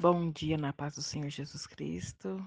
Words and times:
Bom 0.00 0.30
dia 0.30 0.56
na 0.56 0.72
paz 0.72 0.94
do 0.94 1.02
Senhor 1.02 1.28
Jesus 1.28 1.66
Cristo. 1.66 2.42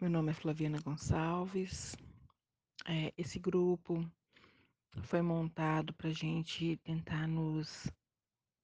Meu 0.00 0.08
nome 0.08 0.30
é 0.30 0.32
Flaviana 0.32 0.80
Gonçalves. 0.80 1.96
É, 2.86 3.12
esse 3.18 3.40
grupo 3.40 4.08
foi 5.02 5.20
montado 5.22 5.92
para 5.92 6.10
a 6.10 6.12
gente 6.12 6.76
tentar 6.84 7.26
nos 7.26 7.90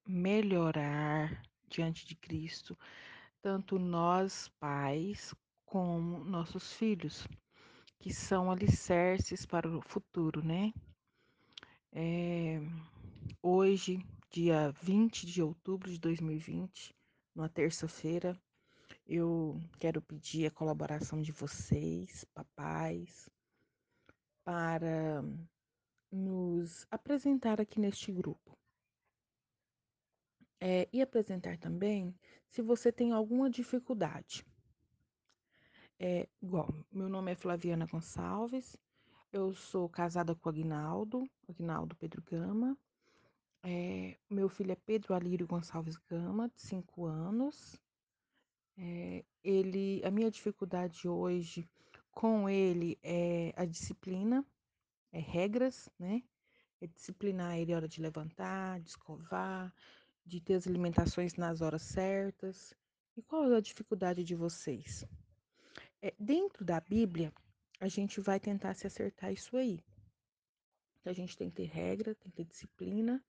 melhorar 0.06 1.42
diante 1.68 2.06
de 2.06 2.14
Cristo, 2.14 2.78
tanto 3.42 3.80
nós 3.80 4.46
pais 4.60 5.34
como 5.66 6.22
nossos 6.22 6.72
filhos, 6.72 7.26
que 7.98 8.14
são 8.14 8.48
alicerces 8.48 9.44
para 9.44 9.68
o 9.68 9.82
futuro, 9.82 10.40
né? 10.40 10.72
É, 11.90 12.60
hoje, 13.42 14.06
dia 14.30 14.72
20 14.82 15.26
de 15.26 15.42
outubro 15.42 15.90
de 15.90 15.98
2020, 15.98 16.96
numa 17.38 17.48
terça-feira, 17.48 18.36
eu 19.06 19.60
quero 19.78 20.02
pedir 20.02 20.46
a 20.46 20.50
colaboração 20.50 21.22
de 21.22 21.30
vocês, 21.30 22.24
papais, 22.34 23.30
para 24.42 25.22
nos 26.10 26.84
apresentar 26.90 27.60
aqui 27.60 27.78
neste 27.78 28.10
grupo. 28.10 28.58
É, 30.60 30.88
e 30.92 31.00
apresentar 31.00 31.56
também 31.58 32.12
se 32.48 32.60
você 32.60 32.90
tem 32.90 33.12
alguma 33.12 33.48
dificuldade. 33.48 34.44
É, 35.96 36.28
igual, 36.42 36.68
meu 36.90 37.08
nome 37.08 37.30
é 37.30 37.36
Flaviana 37.36 37.86
Gonçalves, 37.86 38.76
eu 39.32 39.54
sou 39.54 39.88
casada 39.88 40.34
com 40.34 40.48
o 40.48 40.50
Aguinaldo, 40.50 41.24
Aguinaldo 41.48 41.94
Pedro 41.94 42.20
Gama. 42.20 42.76
É, 43.62 44.16
meu 44.30 44.48
filho 44.48 44.72
é 44.72 44.76
Pedro 44.76 45.14
Alírio 45.14 45.46
Gonçalves 45.46 45.96
Gama, 46.08 46.48
de 46.48 46.60
5 46.62 47.06
anos. 47.06 47.80
É, 48.76 49.24
ele, 49.42 50.00
a 50.04 50.10
minha 50.10 50.30
dificuldade 50.30 51.08
hoje 51.08 51.68
com 52.12 52.48
ele 52.48 52.98
é 53.02 53.52
a 53.56 53.64
disciplina, 53.64 54.44
é 55.12 55.18
regras, 55.18 55.88
né? 55.98 56.22
É 56.80 56.86
disciplinar 56.86 57.58
ele 57.58 57.72
a 57.72 57.76
hora 57.76 57.88
de 57.88 58.00
levantar, 58.00 58.80
de 58.80 58.90
escovar, 58.90 59.74
de 60.24 60.40
ter 60.40 60.54
as 60.54 60.66
alimentações 60.66 61.34
nas 61.34 61.60
horas 61.60 61.82
certas. 61.82 62.74
E 63.16 63.22
qual 63.22 63.50
é 63.50 63.56
a 63.56 63.60
dificuldade 63.60 64.22
de 64.22 64.34
vocês? 64.34 65.04
É, 66.00 66.14
dentro 66.18 66.64
da 66.64 66.80
Bíblia, 66.80 67.32
a 67.80 67.88
gente 67.88 68.20
vai 68.20 68.38
tentar 68.38 68.74
se 68.74 68.86
acertar 68.86 69.32
isso 69.32 69.56
aí. 69.56 69.82
A 71.04 71.12
gente 71.12 71.36
tem 71.36 71.48
que 71.48 71.56
ter 71.56 71.64
regra, 71.64 72.14
tem 72.14 72.30
que 72.30 72.36
ter 72.36 72.44
disciplina, 72.44 73.24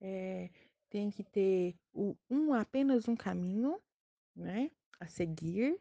é, 0.00 0.50
tem 0.90 1.10
que 1.10 1.22
ter 1.22 1.76
o, 1.92 2.16
um 2.30 2.52
apenas 2.52 3.08
um 3.08 3.16
caminho, 3.16 3.80
né? 4.34 4.70
a 5.00 5.06
seguir. 5.06 5.78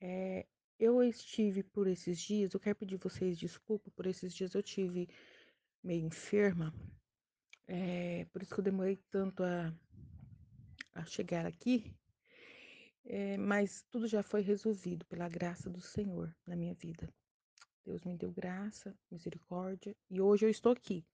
É, 0.00 0.46
eu 0.78 1.02
estive 1.02 1.62
por 1.62 1.86
esses 1.86 2.20
dias, 2.20 2.52
eu 2.52 2.60
quero 2.60 2.76
pedir 2.76 2.96
vocês 2.96 3.38
desculpa, 3.38 3.90
por 3.90 4.06
esses 4.06 4.34
dias 4.34 4.54
eu 4.54 4.62
tive 4.62 5.08
meio 5.82 6.04
enferma, 6.04 6.74
é, 7.66 8.26
por 8.26 8.42
isso 8.42 8.54
que 8.54 8.60
eu 8.60 8.64
demorei 8.64 8.98
tanto 9.10 9.42
a, 9.42 9.72
a 10.94 11.04
chegar 11.06 11.46
aqui, 11.46 11.94
é, 13.04 13.36
mas 13.38 13.86
tudo 13.90 14.06
já 14.06 14.22
foi 14.22 14.42
resolvido 14.42 15.06
pela 15.06 15.28
graça 15.28 15.70
do 15.70 15.80
Senhor 15.80 16.34
na 16.46 16.56
minha 16.56 16.74
vida. 16.74 17.08
Deus 17.84 18.02
me 18.02 18.16
deu 18.16 18.32
graça, 18.32 18.94
misericórdia, 19.10 19.96
e 20.10 20.20
hoje 20.20 20.44
eu 20.44 20.50
estou 20.50 20.72
aqui. 20.72 21.06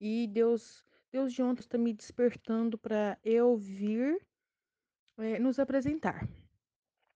E 0.00 0.26
Deus, 0.26 0.84
Deus 1.10 1.32
de 1.32 1.42
ontem 1.42 1.60
está 1.60 1.78
me 1.78 1.92
despertando 1.92 2.76
para 2.76 3.18
eu 3.24 3.56
vir 3.56 4.20
é, 5.16 5.38
nos 5.38 5.58
apresentar. 5.58 6.28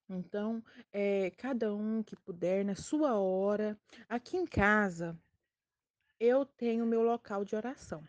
Então, 0.09 0.62
é, 0.93 1.31
cada 1.31 1.75
um 1.75 2.03
que 2.03 2.17
puder, 2.17 2.65
na 2.65 2.75
sua 2.75 3.15
hora. 3.15 3.79
Aqui 4.08 4.36
em 4.36 4.47
casa, 4.47 5.19
eu 6.19 6.45
tenho 6.45 6.86
meu 6.86 7.03
local 7.03 7.45
de 7.45 7.55
oração. 7.55 8.03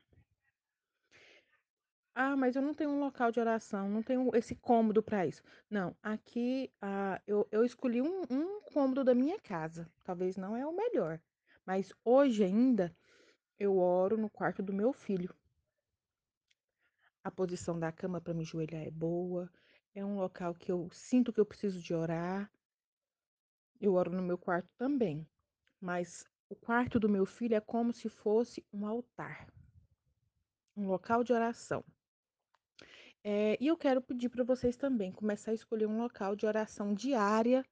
Ah, 2.15 2.35
mas 2.35 2.55
eu 2.55 2.61
não 2.61 2.73
tenho 2.73 2.91
um 2.91 2.99
local 2.99 3.31
de 3.31 3.39
oração, 3.39 3.89
não 3.89 4.03
tenho 4.03 4.29
esse 4.35 4.55
cômodo 4.55 5.01
para 5.01 5.25
isso. 5.25 5.41
Não, 5.69 5.95
aqui 6.03 6.71
ah, 6.79 7.19
eu, 7.25 7.47
eu 7.51 7.65
escolhi 7.65 8.01
um, 8.01 8.21
um 8.29 8.61
cômodo 8.71 9.03
da 9.03 9.15
minha 9.15 9.39
casa. 9.39 9.89
Talvez 10.03 10.37
não 10.37 10.55
é 10.55 10.65
o 10.65 10.75
melhor, 10.75 11.19
mas 11.65 11.91
hoje 12.05 12.43
ainda 12.43 12.95
eu 13.59 13.77
oro 13.77 14.15
no 14.15 14.29
quarto 14.29 14.61
do 14.61 14.71
meu 14.71 14.93
filho. 14.93 15.33
A 17.23 17.31
posição 17.31 17.79
da 17.79 17.91
cama 17.91 18.19
para 18.19 18.33
me 18.33 18.43
joelhar 18.43 18.83
é 18.83 18.91
boa. 18.91 19.49
É 19.95 20.03
um 20.03 20.17
local 20.17 20.53
que 20.53 20.71
eu 20.71 20.89
sinto 20.91 21.31
que 21.31 21.39
eu 21.39 21.45
preciso 21.45 21.79
de 21.79 21.93
orar. 21.93 22.51
Eu 23.79 23.93
oro 23.93 24.11
no 24.11 24.21
meu 24.21 24.37
quarto 24.37 24.69
também, 24.77 25.27
mas 25.79 26.25
o 26.49 26.55
quarto 26.55 26.99
do 26.99 27.09
meu 27.09 27.25
filho 27.25 27.55
é 27.55 27.61
como 27.61 27.93
se 27.93 28.09
fosse 28.09 28.65
um 28.71 28.85
altar, 28.85 29.47
um 30.75 30.87
local 30.87 31.23
de 31.23 31.33
oração. 31.33 31.83
É, 33.23 33.57
e 33.59 33.67
eu 33.67 33.77
quero 33.77 34.01
pedir 34.01 34.29
para 34.29 34.43
vocês 34.43 34.75
também 34.75 35.11
começar 35.11 35.51
a 35.51 35.53
escolher 35.55 35.85
um 35.85 35.97
local 35.97 36.35
de 36.35 36.45
oração 36.45 36.93
diária 36.93 37.65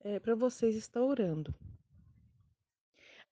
é, 0.00 0.18
para 0.18 0.34
vocês 0.34 0.74
estar 0.74 1.02
orando. 1.02 1.54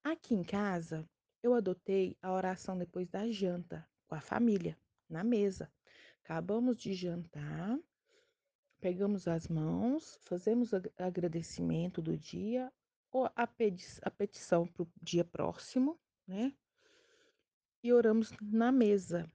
Aqui 0.03 0.33
em 0.33 0.43
casa, 0.43 1.07
eu 1.43 1.53
adotei 1.53 2.15
a 2.21 2.31
oração 2.31 2.77
depois 2.77 3.07
da 3.09 3.29
janta, 3.29 3.87
com 4.07 4.15
a 4.15 4.21
família, 4.21 4.77
na 5.11 5.23
mesa. 5.23 5.71
Acabamos 6.23 6.77
de 6.77 6.93
jantar, 6.93 7.77
pegamos 8.79 9.27
as 9.27 9.47
mãos, 9.47 10.17
fazemos 10.23 10.71
agradecimento 10.97 12.01
do 12.01 12.17
dia, 12.17 12.71
ou 13.11 13.25
a, 13.25 13.33
a 14.01 14.11
petição 14.11 14.65
para 14.65 14.83
o 14.83 14.91
dia 15.01 15.25
próximo, 15.25 15.99
né? 16.25 16.53
E 17.83 17.91
oramos 17.91 18.31
na 18.41 18.71
mesa. 18.71 19.29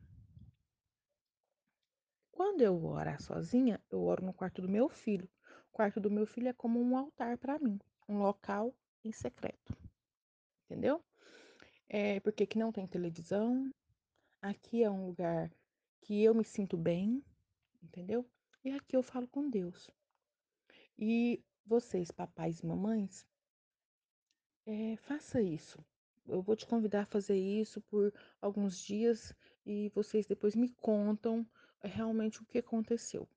Quando 2.33 2.61
eu 2.61 2.85
orar 2.85 3.21
sozinha, 3.21 3.81
eu 3.91 4.03
oro 4.03 4.25
no 4.25 4.33
quarto 4.33 4.63
do 4.63 4.69
meu 4.69 4.89
filho. 4.89 5.29
O 5.71 5.73
quarto 5.73 6.01
do 6.01 6.11
meu 6.11 6.27
filho 6.27 6.49
é 6.49 6.53
como 6.53 6.81
um 6.81 6.97
altar 6.97 7.37
para 7.39 7.59
mim, 7.59 7.79
um 8.09 8.19
local 8.19 8.75
em 9.05 9.13
secreto. 9.13 9.77
Entendeu? 10.65 11.05
É 11.89 12.21
porque 12.21 12.45
aqui 12.45 12.59
não 12.59 12.73
tem 12.73 12.87
televisão, 12.87 13.73
aqui 14.41 14.83
é 14.83 14.91
um 14.91 15.07
lugar 15.07 15.51
que 16.01 16.23
eu 16.23 16.35
me 16.35 16.45
sinto 16.45 16.77
bem, 16.77 17.25
entendeu? 17.83 18.29
E 18.65 18.71
aqui 18.71 18.97
eu 18.97 19.03
falo 19.03 19.29
com 19.29 19.49
Deus. 19.49 19.91
E 20.99 21.43
vocês, 21.65 22.11
papais 22.11 22.61
e 22.61 22.67
mamães, 22.67 23.27
é, 24.65 24.97
faça 24.97 25.41
isso. 25.41 25.85
Eu 26.27 26.43
vou 26.43 26.57
te 26.57 26.67
convidar 26.67 27.03
a 27.03 27.07
fazer 27.07 27.39
isso 27.39 27.81
por 27.83 28.13
alguns 28.41 28.81
dias 28.81 29.33
e 29.65 29.91
vocês 29.95 30.27
depois 30.27 30.57
me 30.57 30.69
contam 30.71 31.47
eh, 31.83 31.89
realmente 31.89 32.43
o 32.43 32.45
que 32.45 32.59
aconteceu. 32.59 33.29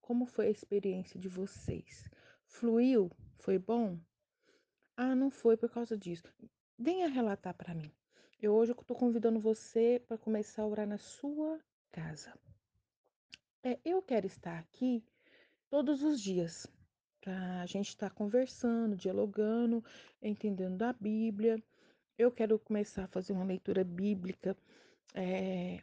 Como 0.00 0.24
foi 0.24 0.46
a 0.46 0.50
experiência 0.50 1.20
de 1.20 1.28
vocês? 1.28 2.08
Fluiu? 2.46 3.10
Foi 3.36 3.58
bom? 3.58 3.98
Ah, 4.96 5.14
não 5.14 5.30
foi 5.30 5.56
por 5.58 5.68
causa 5.68 5.96
disso. 5.96 6.32
Venha 6.78 7.08
relatar 7.08 7.54
para 7.54 7.74
mim. 7.74 7.92
Eu 8.40 8.54
hoje 8.54 8.72
estou 8.72 8.96
convidando 8.96 9.38
você 9.38 10.02
para 10.06 10.16
começar 10.16 10.62
a 10.62 10.66
orar 10.66 10.86
na 10.86 10.96
sua 10.96 11.60
casa. 11.92 12.32
É, 13.62 13.78
eu 13.84 14.00
quero 14.02 14.26
estar 14.26 14.58
aqui 14.58 15.04
todos 15.68 16.02
os 16.02 16.20
dias 16.20 16.66
para 17.20 17.62
a 17.62 17.66
gente 17.66 17.88
estar 17.88 18.08
tá 18.08 18.14
conversando, 18.14 18.96
dialogando, 18.96 19.84
entendendo 20.22 20.76
da 20.76 20.92
Bíblia. 20.92 21.62
Eu 22.16 22.30
quero 22.30 22.58
começar 22.58 23.04
a 23.04 23.08
fazer 23.08 23.32
uma 23.32 23.44
leitura 23.44 23.84
bíblica 23.84 24.56
é, 25.14 25.82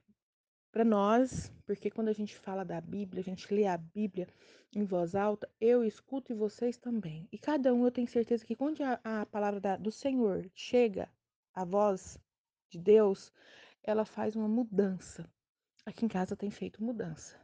para 0.72 0.84
nós, 0.84 1.52
porque 1.66 1.90
quando 1.90 2.10
a 2.10 2.14
gente 2.14 2.36
fala 2.36 2.64
da 2.64 2.82
Bíblia, 2.82 3.22
a 3.22 3.24
gente 3.24 3.54
lê 3.54 3.66
a 3.66 3.78
Bíblia 3.78 4.28
em 4.74 4.84
voz 4.84 5.16
alta, 5.16 5.50
eu 5.60 5.86
escuto 5.86 6.34
e 6.34 6.36
vocês 6.36 6.78
também. 6.78 7.28
E 7.32 7.38
cada 7.38 7.74
um, 7.74 7.86
eu 7.86 7.92
tenho 7.92 8.08
certeza 8.08 8.46
que 8.46 8.56
quando 8.56 8.82
a, 8.82 9.00
a 9.04 9.26
palavra 9.26 9.60
da, 9.60 9.78
do 9.78 9.92
Senhor 9.92 10.50
chega, 10.54 11.10
a 11.54 11.64
voz 11.64 12.20
de 12.70 12.78
Deus, 12.78 13.32
ela 13.82 14.04
faz 14.04 14.36
uma 14.36 14.50
mudança. 14.50 15.30
Aqui 15.86 16.04
em 16.04 16.08
casa 16.08 16.36
tem 16.36 16.50
feito 16.50 16.84
mudança. 16.84 17.40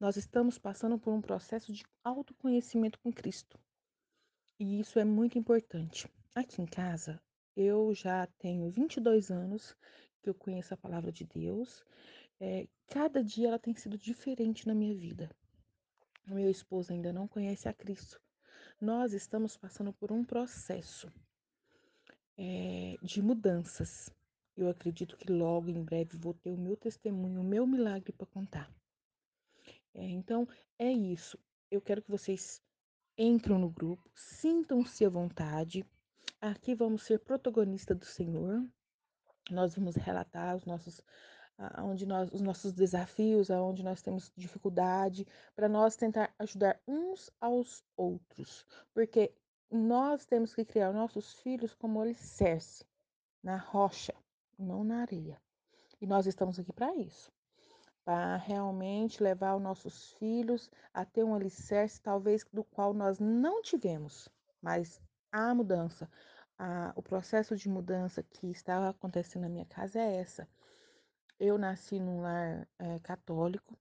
Nós 0.00 0.16
estamos 0.16 0.56
passando 0.56 0.98
por 0.98 1.12
um 1.12 1.20
processo 1.20 1.70
de 1.70 1.84
autoconhecimento 2.02 2.98
com 2.98 3.12
Cristo. 3.12 3.60
E 4.58 4.80
isso 4.80 4.98
é 4.98 5.04
muito 5.04 5.38
importante. 5.38 6.10
Aqui 6.34 6.62
em 6.62 6.66
casa, 6.66 7.20
eu 7.54 7.92
já 7.92 8.26
tenho 8.38 8.70
22 8.70 9.30
anos 9.30 9.76
que 10.22 10.30
eu 10.30 10.34
conheço 10.34 10.72
a 10.72 10.78
palavra 10.78 11.12
de 11.12 11.24
Deus. 11.24 11.84
É, 12.40 12.66
cada 12.86 13.22
dia 13.22 13.48
ela 13.48 13.58
tem 13.58 13.74
sido 13.74 13.98
diferente 13.98 14.66
na 14.66 14.74
minha 14.74 14.94
vida. 14.96 15.30
O 16.26 16.34
meu 16.34 16.50
esposo 16.50 16.92
ainda 16.92 17.12
não 17.12 17.28
conhece 17.28 17.68
a 17.68 17.74
Cristo. 17.74 18.18
Nós 18.80 19.12
estamos 19.12 19.58
passando 19.58 19.92
por 19.92 20.10
um 20.10 20.24
processo 20.24 21.12
é, 22.38 22.96
de 23.02 23.20
mudanças. 23.20 24.10
Eu 24.58 24.68
acredito 24.68 25.16
que 25.16 25.30
logo 25.30 25.70
em 25.70 25.84
breve 25.84 26.16
vou 26.16 26.34
ter 26.34 26.50
o 26.50 26.58
meu 26.58 26.76
testemunho, 26.76 27.40
o 27.40 27.44
meu 27.44 27.64
milagre 27.64 28.10
para 28.10 28.26
contar. 28.26 28.68
É, 29.94 30.02
então, 30.02 30.48
é 30.76 30.90
isso. 30.90 31.38
Eu 31.70 31.80
quero 31.80 32.02
que 32.02 32.10
vocês 32.10 32.60
entrem 33.16 33.56
no 33.56 33.70
grupo, 33.70 34.02
sintam-se 34.12 35.04
à 35.04 35.08
vontade. 35.08 35.86
Aqui 36.40 36.74
vamos 36.74 37.04
ser 37.04 37.20
protagonista 37.20 37.94
do 37.94 38.04
Senhor. 38.04 38.68
Nós 39.48 39.76
vamos 39.76 39.94
relatar 39.94 40.56
os 40.56 40.64
nossos 40.64 41.00
onde 41.82 42.04
nós, 42.04 42.28
os 42.32 42.40
nossos 42.40 42.72
desafios, 42.72 43.52
aonde 43.52 43.84
nós 43.84 44.02
temos 44.02 44.32
dificuldade, 44.36 45.24
para 45.54 45.68
nós 45.68 45.94
tentar 45.94 46.34
ajudar 46.36 46.80
uns 46.86 47.30
aos 47.40 47.84
outros, 47.96 48.64
porque 48.92 49.32
nós 49.70 50.24
temos 50.24 50.54
que 50.54 50.64
criar 50.64 50.92
nossos 50.92 51.34
filhos 51.40 51.74
como 51.74 52.00
alicerce, 52.00 52.84
na 53.42 53.56
rocha, 53.56 54.14
não 54.58 54.84
na 54.84 55.02
areia. 55.02 55.40
E 56.00 56.06
nós 56.06 56.26
estamos 56.26 56.58
aqui 56.58 56.72
para 56.72 56.94
isso, 56.96 57.32
para 58.04 58.36
realmente 58.36 59.22
levar 59.22 59.56
os 59.56 59.62
nossos 59.62 60.12
filhos 60.12 60.70
a 60.92 61.04
ter 61.04 61.24
um 61.24 61.34
alicerce, 61.34 62.00
talvez 62.00 62.44
do 62.52 62.64
qual 62.64 62.92
nós 62.92 63.18
não 63.18 63.62
tivemos, 63.62 64.28
mas 64.60 65.00
a 65.32 65.54
mudança, 65.54 66.10
a, 66.58 66.92
o 66.96 67.02
processo 67.02 67.56
de 67.56 67.68
mudança 67.68 68.22
que 68.22 68.50
está 68.50 68.88
acontecendo 68.88 69.42
na 69.42 69.48
minha 69.48 69.66
casa 69.66 69.98
é 70.00 70.16
essa 70.16 70.48
eu 71.38 71.56
nasci 71.56 72.00
num 72.00 72.20
lar 72.20 72.68
é, 72.78 72.98
católico. 72.98 73.78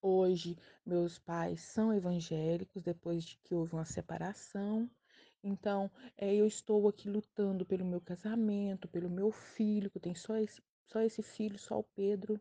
Hoje, 0.00 0.56
meus 0.84 1.18
pais 1.18 1.60
são 1.60 1.92
evangélicos, 1.92 2.82
depois 2.82 3.24
de 3.24 3.36
que 3.38 3.54
houve 3.54 3.74
uma 3.74 3.84
separação. 3.84 4.90
Então, 5.42 5.90
é, 6.16 6.34
eu 6.34 6.46
estou 6.46 6.88
aqui 6.88 7.08
lutando 7.08 7.66
pelo 7.66 7.84
meu 7.84 8.00
casamento, 8.00 8.88
pelo 8.88 9.10
meu 9.10 9.30
filho, 9.32 9.90
que 9.90 9.98
eu 9.98 10.02
tenho 10.02 10.16
só 10.16 10.36
esse, 10.36 10.62
só 10.86 11.00
esse 11.00 11.22
filho, 11.22 11.58
só 11.58 11.78
o 11.78 11.84
Pedro. 11.84 12.40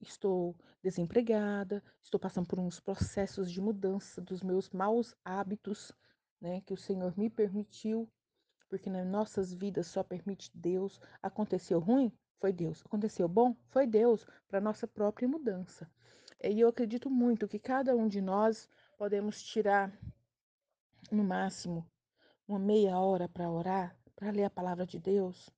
Estou 0.00 0.54
desempregada, 0.82 1.82
estou 2.02 2.20
passando 2.20 2.46
por 2.46 2.58
uns 2.58 2.78
processos 2.78 3.50
de 3.50 3.60
mudança 3.60 4.20
dos 4.20 4.42
meus 4.42 4.70
maus 4.70 5.14
hábitos, 5.24 5.90
né, 6.40 6.60
que 6.60 6.72
o 6.72 6.76
Senhor 6.76 7.16
me 7.18 7.28
permitiu 7.28 8.08
porque 8.68 8.90
nas 8.90 9.06
nossas 9.06 9.52
vidas 9.52 9.86
só 9.86 10.02
permite 10.02 10.50
Deus. 10.54 11.00
Aconteceu 11.22 11.78
ruim? 11.78 12.12
Foi 12.38 12.52
Deus. 12.52 12.82
Aconteceu 12.84 13.28
bom? 13.28 13.56
Foi 13.68 13.86
Deus, 13.86 14.26
para 14.46 14.60
nossa 14.60 14.86
própria 14.86 15.26
mudança. 15.26 15.90
E 16.42 16.60
eu 16.60 16.68
acredito 16.68 17.10
muito 17.10 17.48
que 17.48 17.58
cada 17.58 17.96
um 17.96 18.06
de 18.06 18.20
nós 18.20 18.68
podemos 18.96 19.42
tirar, 19.42 19.92
no 21.10 21.24
máximo, 21.24 21.88
uma 22.48 22.58
meia 22.58 22.98
hora 22.98 23.28
para 23.28 23.50
orar, 23.50 23.96
para 24.16 24.30
ler 24.30 24.44
a 24.44 24.50
palavra 24.50 24.86
de 24.86 24.98
Deus. 24.98 25.48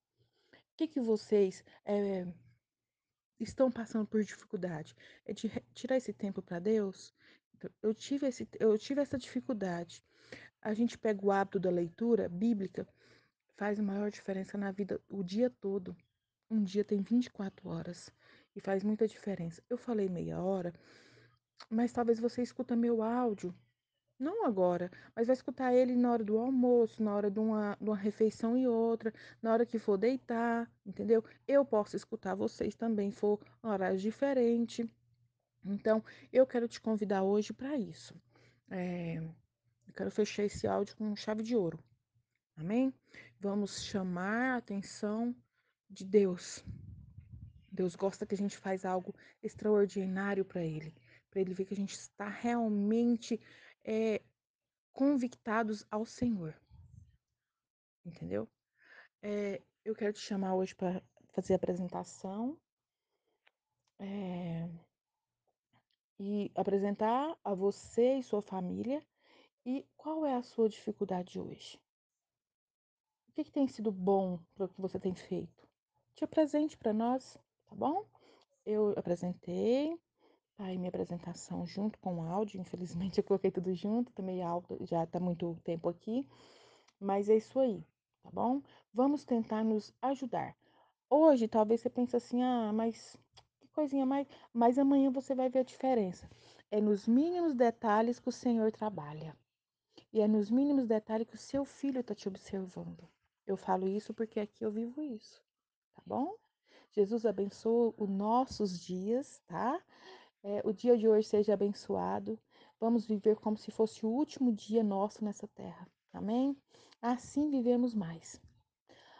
O 0.53 0.77
que, 0.77 0.89
que 0.89 1.01
vocês 1.01 1.65
é, 1.85 2.27
estão 3.39 3.71
passando 3.71 4.07
por 4.07 4.23
dificuldade? 4.23 4.95
É 5.25 5.33
de 5.33 5.49
tirar 5.73 5.97
esse 5.97 6.13
tempo 6.13 6.43
para 6.43 6.59
Deus? 6.59 7.15
Então, 7.55 7.71
eu 7.81 7.95
tive, 7.95 8.27
esse, 8.27 8.49
eu 8.59 8.77
tive 8.77 9.01
essa 9.01 9.17
dificuldade. 9.17 10.03
A 10.61 10.75
gente 10.75 10.99
pega 10.99 11.25
o 11.25 11.31
hábito 11.31 11.61
da 11.61 11.71
leitura 11.71 12.29
bíblica 12.29 12.87
faz 13.61 13.79
a 13.79 13.83
maior 13.83 14.11
diferença 14.11 14.57
na 14.57 14.73
vida 14.73 14.99
o 15.07 15.23
dia 15.23 15.51
todo. 15.51 15.95
Um 16.51 16.65
dia 16.65 16.83
tem 16.83 17.03
24 17.03 17.69
horas 17.69 18.11
e 18.57 18.61
faz 18.61 18.83
muita 18.83 19.07
diferença. 19.07 19.63
Eu 19.69 19.77
falei 19.77 20.09
meia 20.09 20.41
hora, 20.41 20.73
mas 21.69 21.93
talvez 21.93 22.19
você 22.19 22.41
escuta 22.41 22.75
meu 22.75 23.03
áudio, 23.03 23.55
não 24.21 24.45
agora, 24.45 24.91
mas 25.17 25.27
vai 25.27 25.35
escutar 25.35 25.73
ele 25.73 25.97
na 25.97 26.13
hora 26.13 26.23
do 26.23 26.39
almoço, 26.39 27.03
na 27.03 27.15
hora 27.15 27.31
de 27.31 27.41
uma, 27.41 27.77
de 27.81 27.89
uma 27.89 27.97
refeição 27.97 28.57
e 28.57 28.69
outra, 28.69 29.13
na 29.43 29.53
hora 29.53 29.65
que 29.65 29.79
for 29.79 29.97
deitar, 29.97 30.71
entendeu? 30.85 31.25
Eu 31.49 31.65
posso 31.65 31.97
escutar 31.97 32.35
vocês 32.35 32.77
também, 32.77 33.11
for 33.11 33.41
em 33.65 33.69
horários 33.69 34.03
diferentes. 34.03 34.87
Então, 35.65 36.05
eu 36.33 36.47
quero 36.47 36.69
te 36.69 36.81
convidar 36.81 37.23
hoje 37.23 37.53
para 37.53 37.77
isso. 37.77 38.15
É, 38.71 39.17
eu 39.17 39.95
quero 39.95 40.11
fechar 40.11 40.45
esse 40.45 40.67
áudio 40.67 40.97
com 40.97 41.17
chave 41.17 41.43
de 41.43 41.57
ouro. 41.57 41.83
Amém? 42.57 42.93
Vamos 43.39 43.83
chamar 43.83 44.55
a 44.55 44.57
atenção 44.59 45.35
de 45.89 46.05
Deus. 46.05 46.63
Deus 47.73 47.97
gosta 47.97 48.27
que 48.27 48.35
a 48.35 48.39
gente 48.39 48.59
faz 48.59 48.85
algo 48.85 49.15
extraordinário 49.43 50.45
para 50.45 50.63
Ele, 50.63 50.95
para 51.31 51.41
Ele 51.41 51.55
ver 51.55 51.65
que 51.65 51.75
a 51.75 51.77
gente 51.77 51.95
está 51.95 52.29
realmente 52.29 53.41
é, 53.91 54.23
convictados 54.93 55.85
ao 55.91 56.07
Senhor. 56.07 56.55
Entendeu? 58.07 58.49
É, 59.21 59.61
eu 59.85 59.97
quero 59.97 60.13
te 60.13 60.21
chamar 60.21 60.55
hoje 60.55 60.77
para 60.77 61.03
fazer 61.33 61.55
a 61.55 61.57
apresentação 61.57 62.57
é, 63.99 64.71
e 66.21 66.53
apresentar 66.55 67.37
a 67.43 67.53
você 67.53 68.19
e 68.19 68.23
sua 68.23 68.41
família 68.41 69.05
e 69.67 69.85
qual 69.97 70.25
é 70.25 70.37
a 70.37 70.43
sua 70.43 70.69
dificuldade 70.69 71.41
hoje. 71.41 71.77
O 73.29 73.33
que, 73.33 73.43
que 73.43 73.51
tem 73.51 73.67
sido 73.67 73.91
bom 73.91 74.39
para 74.55 74.67
o 74.67 74.69
que 74.69 74.81
você 74.81 75.01
tem 75.01 75.17
feito? 75.17 75.69
Te 76.15 76.23
apresente 76.23 76.79
para 76.79 76.93
nós, 76.93 77.37
tá 77.67 77.75
bom? 77.75 78.07
Eu 78.65 78.91
apresentei, 78.97 79.99
aí 80.62 80.79
minha 80.79 80.89
apresentação 80.89 81.67
junto 81.67 81.99
com 81.99 82.17
o 82.17 82.23
áudio. 82.23 82.61
Infelizmente 82.61 83.19
eu 83.19 83.25
coloquei 83.25 83.51
tudo 83.51 83.75
junto, 83.75 84.23
meio 84.23 84.47
alto, 84.47 84.79
já 84.87 85.07
tá 85.07 85.19
muito 85.19 85.59
tempo 85.65 85.89
aqui. 85.89 86.27
Mas 86.99 87.29
é 87.29 87.37
isso 87.37 87.59
aí, 87.59 87.85
tá 88.23 88.31
bom? 88.31 88.62
Vamos 88.93 89.25
tentar 89.25 89.65
nos 89.65 89.93
ajudar. 90.03 90.55
Hoje 91.09 91.49
talvez 91.49 91.81
você 91.81 91.91
pense 91.91 92.17
assim, 92.17 92.43
ah, 92.43 92.73
mas 92.73 93.17
que 93.61 93.69
coisinha 93.69 94.07
mais. 94.07 94.27
Mas 94.53 94.79
amanhã 94.79 95.11
você 95.11 95.35
vai 95.35 95.49
ver 95.49 95.61
a 95.61 95.65
diferença. 95.65 96.31
É 96.71 96.81
nos 96.81 97.09
mínimos 97.09 97.55
detalhes 97.55 98.19
que 98.21 98.29
o 98.29 98.33
Senhor 98.33 98.71
trabalha. 98.71 99.37
E 100.12 100.21
é 100.21 100.29
nos 100.29 100.51
mínimos 100.51 100.87
detalhes 100.87 101.27
que 101.27 101.35
o 101.35 101.39
seu 101.39 101.65
filho 101.65 102.01
está 102.01 102.15
te 102.15 102.29
observando. 102.29 103.09
Eu 103.47 103.57
falo 103.57 103.89
isso 103.89 104.12
porque 104.15 104.41
aqui 104.41 104.65
eu 104.65 104.71
vivo 104.71 105.03
isso, 105.03 105.43
tá 105.95 106.03
bom? 106.07 106.37
Jesus 106.93 107.25
abençoa 107.25 107.95
os 107.97 108.09
nossos 108.09 108.81
dias, 108.81 109.41
tá? 109.47 109.81
É, 110.43 110.63
o 110.65 110.73
dia 110.73 110.97
de 110.97 111.07
hoje 111.07 111.29
seja 111.29 111.55
abençoado. 111.55 112.39
Vamos 112.81 113.07
viver 113.07 113.37
como 113.37 113.57
se 113.57 113.71
fosse 113.71 114.07
o 114.07 114.09
último 114.09 114.53
dia 114.53 114.83
nosso 114.83 115.25
nessa 115.25 115.47
terra. 115.49 115.87
Amém? 116.13 116.57
Assim 117.03 117.51
vivemos 117.51 117.95
mais. 117.95 118.41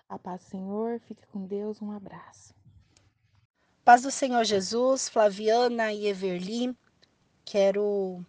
A 0.08 0.19
paz 0.19 0.43
do 0.43 0.49
Senhor, 0.49 0.99
fique 1.00 1.26
com 1.26 1.46
Deus, 1.46 1.81
um 1.81 1.93
abraço. 1.93 2.55
Paz 3.84 4.02
do 4.02 4.11
Senhor 4.11 4.44
Jesus, 4.44 5.08
Flaviana 5.08 5.93
e 5.93 6.06
Everly, 6.06 6.76
quero 7.44 8.25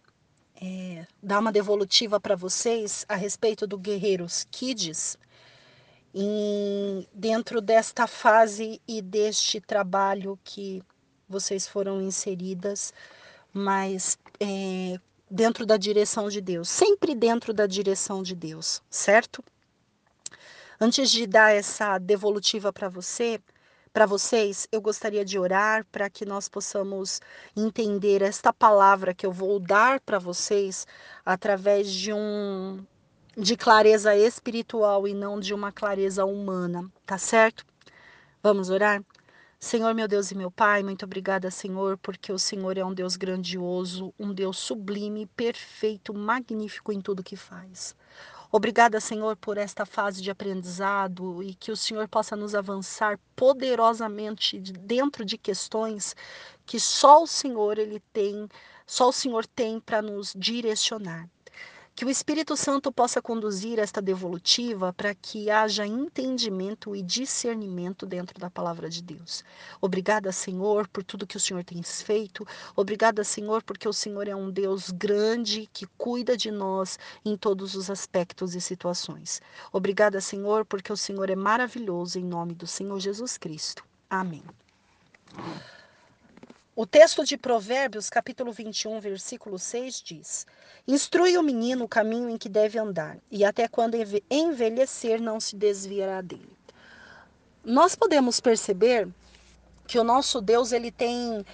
é, 0.54 1.06
dar 1.22 1.40
uma 1.40 1.52
devolutiva 1.52 2.20
para 2.20 2.36
vocês 2.36 3.04
a 3.08 3.16
respeito 3.16 3.66
do 3.66 3.78
Guerreiros 3.78 4.44
Kids 4.50 5.18
em, 6.14 7.06
dentro 7.12 7.60
desta 7.60 8.06
fase 8.06 8.80
e 8.86 9.00
deste 9.02 9.60
trabalho 9.60 10.38
que 10.44 10.82
vocês 11.28 11.66
foram 11.66 12.00
inseridas, 12.00 12.92
mas 13.52 14.18
é, 14.40 14.98
dentro 15.30 15.64
da 15.64 15.76
direção 15.76 16.28
de 16.28 16.40
Deus, 16.40 16.68
sempre 16.68 17.14
dentro 17.14 17.54
da 17.54 17.66
direção 17.66 18.22
de 18.22 18.34
Deus, 18.34 18.82
certo? 18.90 19.42
Antes 20.80 21.10
de 21.10 21.26
dar 21.26 21.54
essa 21.54 21.98
devolutiva 21.98 22.72
para 22.72 22.88
você, 22.88 23.40
para 23.92 24.06
vocês, 24.06 24.66
eu 24.72 24.80
gostaria 24.80 25.24
de 25.24 25.38
orar 25.38 25.86
para 25.92 26.08
que 26.08 26.24
nós 26.24 26.48
possamos 26.48 27.20
entender 27.56 28.22
esta 28.22 28.52
palavra 28.52 29.14
que 29.14 29.26
eu 29.26 29.32
vou 29.32 29.60
dar 29.60 30.00
para 30.00 30.18
vocês 30.18 30.86
através 31.24 31.90
de 31.90 32.12
um 32.12 32.84
de 33.36 33.56
clareza 33.56 34.14
espiritual 34.14 35.08
e 35.08 35.14
não 35.14 35.40
de 35.40 35.54
uma 35.54 35.72
clareza 35.72 36.24
humana, 36.24 36.90
tá 37.06 37.16
certo? 37.16 37.64
Vamos 38.42 38.68
orar? 38.68 39.02
Senhor, 39.64 39.94
meu 39.94 40.08
Deus 40.08 40.32
e 40.32 40.34
meu 40.34 40.50
Pai, 40.50 40.82
muito 40.82 41.04
obrigada, 41.04 41.48
Senhor, 41.48 41.96
porque 41.96 42.32
o 42.32 42.38
Senhor 42.38 42.76
é 42.76 42.84
um 42.84 42.92
Deus 42.92 43.14
grandioso, 43.14 44.12
um 44.18 44.34
Deus 44.34 44.58
sublime, 44.58 45.24
perfeito, 45.24 46.12
magnífico 46.12 46.90
em 46.92 47.00
tudo 47.00 47.22
que 47.22 47.36
faz. 47.36 47.94
Obrigada, 48.50 48.98
Senhor, 48.98 49.36
por 49.36 49.56
esta 49.56 49.86
fase 49.86 50.20
de 50.20 50.32
aprendizado 50.32 51.40
e 51.44 51.54
que 51.54 51.70
o 51.70 51.76
Senhor 51.76 52.08
possa 52.08 52.34
nos 52.34 52.56
avançar 52.56 53.20
poderosamente 53.36 54.58
dentro 54.58 55.24
de 55.24 55.38
questões 55.38 56.16
que 56.66 56.80
só 56.80 57.22
o 57.22 57.26
Senhor 57.28 57.78
ele 57.78 58.00
tem, 58.12 58.48
só 58.84 59.10
o 59.10 59.12
Senhor 59.12 59.46
tem 59.46 59.78
para 59.78 60.02
nos 60.02 60.34
direcionar. 60.36 61.30
Que 61.94 62.04
o 62.06 62.10
Espírito 62.10 62.56
Santo 62.56 62.90
possa 62.90 63.20
conduzir 63.20 63.78
esta 63.78 64.00
devolutiva 64.00 64.92
para 64.92 65.14
que 65.14 65.50
haja 65.50 65.86
entendimento 65.86 66.96
e 66.96 67.02
discernimento 67.02 68.06
dentro 68.06 68.38
da 68.40 68.50
palavra 68.50 68.88
de 68.88 69.02
Deus. 69.02 69.44
Obrigada, 69.80 70.32
Senhor, 70.32 70.88
por 70.88 71.04
tudo 71.04 71.26
que 71.26 71.36
o 71.36 71.40
Senhor 71.40 71.62
tem 71.62 71.82
feito. 71.82 72.46
Obrigada, 72.74 73.22
Senhor, 73.22 73.62
porque 73.62 73.86
o 73.86 73.92
Senhor 73.92 74.26
é 74.26 74.34
um 74.34 74.50
Deus 74.50 74.90
grande 74.90 75.68
que 75.72 75.86
cuida 75.98 76.36
de 76.36 76.50
nós 76.50 76.98
em 77.24 77.36
todos 77.36 77.74
os 77.74 77.90
aspectos 77.90 78.54
e 78.54 78.60
situações. 78.60 79.42
Obrigada, 79.70 80.20
Senhor, 80.20 80.64
porque 80.64 80.92
o 80.92 80.96
Senhor 80.96 81.28
é 81.28 81.36
maravilhoso 81.36 82.18
em 82.18 82.24
nome 82.24 82.54
do 82.54 82.66
Senhor 82.66 82.98
Jesus 82.98 83.36
Cristo. 83.36 83.84
Amém. 84.08 84.42
O 86.74 86.86
texto 86.86 87.22
de 87.22 87.36
Provérbios, 87.36 88.08
capítulo 88.08 88.50
21, 88.50 88.98
versículo 88.98 89.58
6 89.58 90.00
diz: 90.02 90.46
Instrui 90.88 91.36
o 91.36 91.42
menino 91.42 91.84
o 91.84 91.88
caminho 91.88 92.30
em 92.30 92.38
que 92.38 92.48
deve 92.48 92.78
andar, 92.78 93.18
e 93.30 93.44
até 93.44 93.68
quando 93.68 93.94
envelhecer 94.30 95.20
não 95.20 95.38
se 95.38 95.54
desviará 95.54 96.22
dele. 96.22 96.56
Nós 97.62 97.94
podemos 97.94 98.40
perceber 98.40 99.06
que 99.86 99.98
o 99.98 100.04
nosso 100.04 100.40
Deus 100.40 100.72
ele 100.72 100.90
tem 100.90 101.44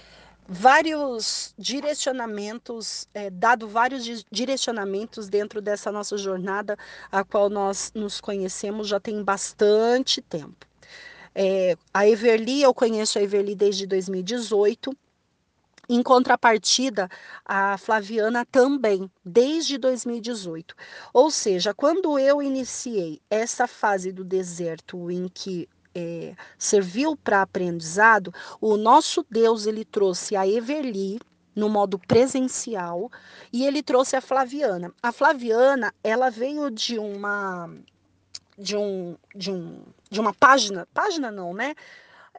vários 0.47 1.53
direcionamentos, 1.57 3.05
é, 3.13 3.29
dado 3.29 3.67
vários 3.67 4.25
direcionamentos 4.31 5.27
dentro 5.27 5.61
dessa 5.61 5.91
nossa 5.91 6.17
jornada, 6.17 6.77
a 7.11 7.25
qual 7.25 7.49
nós 7.49 7.91
nos 7.93 8.21
conhecemos 8.21 8.87
já 8.87 9.01
tem 9.01 9.21
bastante 9.21 10.21
tempo. 10.21 10.65
É, 11.35 11.77
a 11.93 12.07
Everly, 12.07 12.63
eu 12.63 12.73
conheço 12.73 13.19
a 13.19 13.21
Everly 13.21 13.53
desde 13.53 13.85
2018. 13.85 14.95
Em 15.91 16.03
contrapartida, 16.03 17.09
a 17.43 17.75
Flaviana 17.77 18.45
também, 18.45 19.09
desde 19.25 19.75
2018. 19.79 20.75
Ou 21.11 21.31
seja, 21.31 21.73
quando 21.73 22.19
eu 22.19 22.43
iniciei 22.43 23.19
essa 23.27 23.67
fase 23.67 24.11
do 24.11 24.23
deserto 24.23 25.09
em 25.09 25.27
que 25.27 25.67
é, 25.95 26.35
serviu 26.59 27.17
para 27.17 27.41
aprendizado, 27.41 28.31
o 28.61 28.77
nosso 28.77 29.25
Deus 29.31 29.65
ele 29.65 29.83
trouxe 29.83 30.35
a 30.35 30.47
Everly 30.47 31.19
no 31.55 31.67
modo 31.67 31.97
presencial 31.97 33.11
e 33.51 33.65
ele 33.65 33.81
trouxe 33.81 34.15
a 34.15 34.21
Flaviana. 34.21 34.93
A 35.01 35.11
Flaviana 35.11 35.91
ela 36.03 36.29
veio 36.29 36.69
de 36.69 36.99
uma 36.99 37.67
de 38.57 38.77
um 38.77 39.17
de 39.35 39.51
um 39.51 39.83
de 40.09 40.19
uma 40.19 40.33
página, 40.33 40.87
página 40.93 41.31
não, 41.31 41.53
né? 41.53 41.73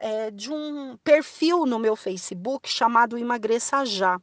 É, 0.03 0.31
de 0.31 0.51
um 0.51 0.97
perfil 1.03 1.63
no 1.67 1.77
meu 1.77 1.95
Facebook 1.95 2.67
chamado 2.67 3.19
Emagreça 3.19 3.85
Já. 3.85 4.19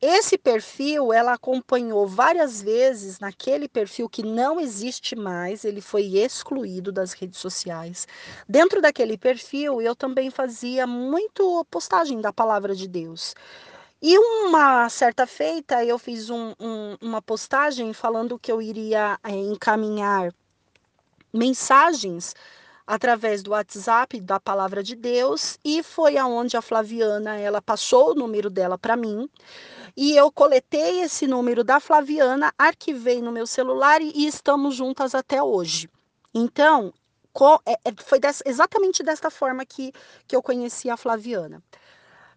Esse 0.00 0.38
perfil 0.38 1.12
ela 1.12 1.34
acompanhou 1.34 2.08
várias 2.08 2.62
vezes 2.62 3.20
naquele 3.20 3.68
perfil 3.68 4.08
que 4.08 4.22
não 4.22 4.58
existe 4.58 5.14
mais, 5.14 5.62
ele 5.64 5.82
foi 5.82 6.16
excluído 6.16 6.90
das 6.90 7.12
redes 7.12 7.38
sociais. 7.38 8.08
Dentro 8.48 8.80
daquele 8.80 9.18
perfil 9.18 9.82
eu 9.82 9.94
também 9.94 10.30
fazia 10.30 10.86
muito 10.86 11.64
postagem 11.70 12.20
da 12.22 12.32
palavra 12.32 12.74
de 12.74 12.88
Deus. 12.88 13.34
E 14.00 14.18
uma 14.18 14.88
certa 14.88 15.26
feita 15.26 15.84
eu 15.84 15.98
fiz 15.98 16.30
um, 16.30 16.54
um, 16.58 16.96
uma 17.00 17.20
postagem 17.20 17.92
falando 17.92 18.38
que 18.38 18.50
eu 18.50 18.62
iria 18.62 19.18
é, 19.22 19.32
encaminhar 19.32 20.34
mensagens 21.32 22.34
através 22.92 23.42
do 23.42 23.52
WhatsApp 23.52 24.20
da 24.20 24.38
palavra 24.38 24.82
de 24.82 24.94
Deus 24.94 25.58
e 25.64 25.82
foi 25.82 26.18
aonde 26.18 26.58
a 26.58 26.60
Flaviana 26.60 27.38
ela 27.38 27.62
passou 27.62 28.10
o 28.10 28.14
número 28.14 28.50
dela 28.50 28.76
para 28.76 28.98
mim 28.98 29.30
e 29.96 30.14
eu 30.14 30.30
coletei 30.30 31.00
esse 31.00 31.26
número 31.26 31.64
da 31.64 31.80
Flaviana, 31.80 32.52
arquivei 32.58 33.22
no 33.22 33.32
meu 33.32 33.46
celular 33.46 34.02
e, 34.02 34.26
estamos 34.26 34.74
juntas 34.74 35.14
até 35.14 35.42
hoje. 35.42 35.88
Então, 36.34 36.92
é, 37.64 37.72
é, 37.72 37.94
foi 38.04 38.20
dessa, 38.20 38.44
exatamente 38.46 39.02
desta 39.02 39.30
forma 39.30 39.64
que, 39.64 39.90
que 40.28 40.36
eu 40.36 40.42
conheci 40.42 40.90
a 40.90 40.96
Flaviana. 40.96 41.62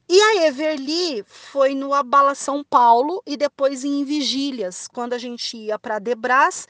E 0.08 0.22
a 0.22 0.46
Everly 0.48 1.22
foi 1.28 1.76
no 1.76 1.94
Abala 1.94 2.34
São 2.34 2.64
Paulo 2.64 3.22
e 3.26 3.36
depois 3.36 3.84
em 3.84 4.06
Vigílias, 4.06 4.88
quando 4.88 5.12
a 5.12 5.18
gente 5.18 5.58
ia 5.58 5.78
para 5.78 6.00
Debras, 6.00 6.66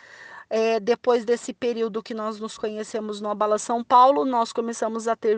é, 0.49 0.79
depois 0.79 1.25
desse 1.25 1.53
período 1.53 2.03
que 2.03 2.13
nós 2.13 2.39
nos 2.39 2.57
conhecemos 2.57 3.19
no 3.19 3.29
Abala 3.29 3.57
São 3.57 3.83
Paulo, 3.83 4.25
nós 4.25 4.53
começamos 4.53 5.07
a 5.07 5.15
ter 5.15 5.37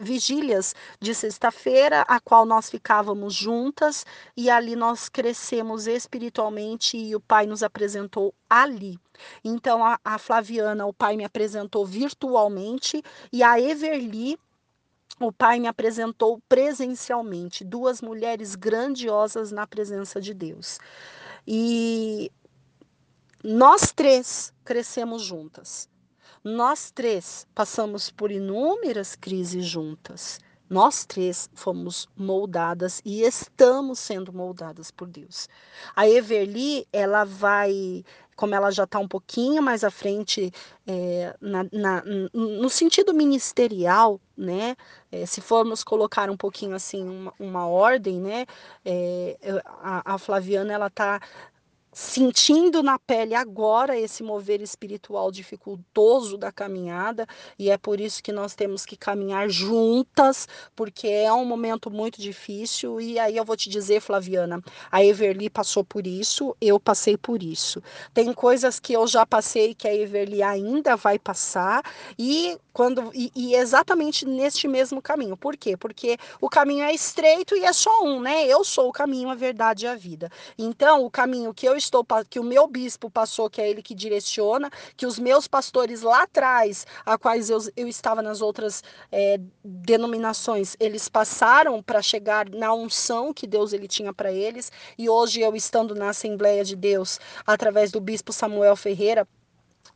vigílias 0.00 0.74
de 1.00 1.14
sexta-feira, 1.14 2.02
a 2.02 2.20
qual 2.20 2.44
nós 2.44 2.70
ficávamos 2.70 3.34
juntas 3.34 4.04
e 4.36 4.48
ali 4.48 4.76
nós 4.76 5.08
crescemos 5.08 5.86
espiritualmente 5.86 6.96
e 6.96 7.14
o 7.14 7.20
Pai 7.20 7.46
nos 7.46 7.62
apresentou 7.62 8.34
ali. 8.48 8.98
Então 9.44 9.84
a, 9.84 9.98
a 10.04 10.18
Flaviana, 10.18 10.86
o 10.86 10.92
Pai 10.92 11.16
me 11.16 11.24
apresentou 11.24 11.84
virtualmente 11.84 13.02
e 13.32 13.42
a 13.42 13.60
Everly 13.60 14.38
o 15.20 15.32
pai 15.32 15.60
me 15.60 15.68
apresentou 15.68 16.40
presencialmente 16.48 17.64
duas 17.64 18.02
mulheres 18.02 18.54
grandiosas 18.54 19.52
na 19.52 19.66
presença 19.66 20.20
de 20.20 20.34
Deus. 20.34 20.78
E 21.46 22.32
nós 23.46 23.92
três 23.92 24.54
crescemos 24.64 25.22
juntas. 25.22 25.86
Nós 26.42 26.90
três 26.90 27.46
passamos 27.54 28.10
por 28.10 28.30
inúmeras 28.30 29.14
crises 29.14 29.66
juntas. 29.66 30.40
Nós 30.70 31.04
três 31.04 31.50
fomos 31.52 32.08
moldadas 32.16 33.02
e 33.04 33.20
estamos 33.20 33.98
sendo 33.98 34.32
moldadas 34.32 34.90
por 34.90 35.06
Deus. 35.06 35.46
A 35.94 36.08
Everly, 36.08 36.88
ela 36.90 37.24
vai, 37.24 38.02
como 38.34 38.54
ela 38.54 38.70
já 38.70 38.84
está 38.84 38.98
um 38.98 39.06
pouquinho 39.06 39.62
mais 39.62 39.84
à 39.84 39.90
frente, 39.90 40.50
é, 40.86 41.36
na, 41.38 41.64
na, 41.70 42.02
no 42.32 42.70
sentido 42.70 43.12
ministerial, 43.12 44.18
né? 44.34 44.74
É, 45.12 45.26
se 45.26 45.42
formos 45.42 45.84
colocar 45.84 46.30
um 46.30 46.36
pouquinho 46.36 46.74
assim, 46.74 47.06
uma, 47.06 47.34
uma 47.38 47.66
ordem, 47.66 48.18
né? 48.18 48.46
É, 48.86 49.36
a, 49.82 50.14
a 50.14 50.18
Flaviana, 50.18 50.72
ela 50.72 50.86
está 50.86 51.20
sentindo 51.94 52.82
na 52.82 52.98
pele 52.98 53.34
agora 53.34 53.98
esse 53.98 54.22
mover 54.22 54.60
espiritual 54.60 55.30
dificultoso 55.30 56.36
da 56.36 56.50
caminhada, 56.50 57.26
e 57.56 57.70
é 57.70 57.78
por 57.78 58.00
isso 58.00 58.22
que 58.22 58.32
nós 58.32 58.54
temos 58.54 58.84
que 58.84 58.96
caminhar 58.96 59.48
juntas, 59.48 60.48
porque 60.74 61.06
é 61.06 61.32
um 61.32 61.44
momento 61.44 61.90
muito 61.90 62.20
difícil. 62.20 63.00
E 63.00 63.18
aí 63.18 63.36
eu 63.36 63.44
vou 63.44 63.56
te 63.56 63.70
dizer, 63.70 64.00
Flaviana, 64.00 64.60
a 64.90 65.04
Everly 65.04 65.48
passou 65.48 65.84
por 65.84 66.06
isso, 66.06 66.56
eu 66.60 66.80
passei 66.80 67.16
por 67.16 67.42
isso. 67.42 67.80
Tem 68.12 68.32
coisas 68.32 68.80
que 68.80 68.92
eu 68.92 69.06
já 69.06 69.24
passei 69.24 69.74
que 69.74 69.86
a 69.86 69.94
Everly 69.94 70.42
ainda 70.42 70.96
vai 70.96 71.18
passar, 71.18 71.82
e 72.18 72.58
quando 72.72 73.12
e, 73.14 73.30
e 73.36 73.54
exatamente 73.54 74.26
neste 74.26 74.66
mesmo 74.66 75.00
caminho. 75.00 75.36
Por 75.36 75.56
quê? 75.56 75.76
Porque 75.76 76.18
o 76.40 76.48
caminho 76.48 76.82
é 76.84 76.92
estreito 76.92 77.56
e 77.56 77.64
é 77.64 77.72
só 77.72 78.02
um, 78.02 78.20
né? 78.20 78.46
Eu 78.46 78.64
sou 78.64 78.88
o 78.88 78.92
caminho, 78.92 79.30
a 79.30 79.34
verdade 79.36 79.84
e 79.84 79.88
a 79.88 79.94
vida. 79.94 80.28
Então, 80.58 81.04
o 81.04 81.10
caminho 81.10 81.54
que 81.54 81.66
eu 81.66 81.76
estou 81.84 82.04
que 82.28 82.40
o 82.40 82.44
meu 82.44 82.66
bispo 82.66 83.10
passou, 83.10 83.48
que 83.48 83.60
é 83.60 83.68
ele 83.68 83.82
que 83.82 83.94
direciona, 83.94 84.70
que 84.96 85.06
os 85.06 85.18
meus 85.18 85.46
pastores 85.46 86.02
lá 86.02 86.22
atrás, 86.22 86.86
a 87.04 87.16
quais 87.18 87.50
eu, 87.50 87.58
eu 87.76 87.86
estava 87.86 88.22
nas 88.22 88.40
outras 88.40 88.82
é, 89.12 89.38
denominações, 89.64 90.76
eles 90.80 91.08
passaram 91.08 91.82
para 91.82 92.02
chegar 92.02 92.48
na 92.48 92.72
unção 92.74 93.32
que 93.32 93.46
Deus 93.46 93.72
ele 93.72 93.88
tinha 93.88 94.12
para 94.12 94.32
eles, 94.32 94.70
e 94.98 95.08
hoje 95.08 95.40
eu 95.40 95.54
estando 95.54 95.94
na 95.94 96.10
Assembleia 96.10 96.64
de 96.64 96.76
Deus, 96.76 97.20
através 97.46 97.90
do 97.90 98.00
bispo 98.00 98.32
Samuel 98.32 98.76
Ferreira, 98.76 99.26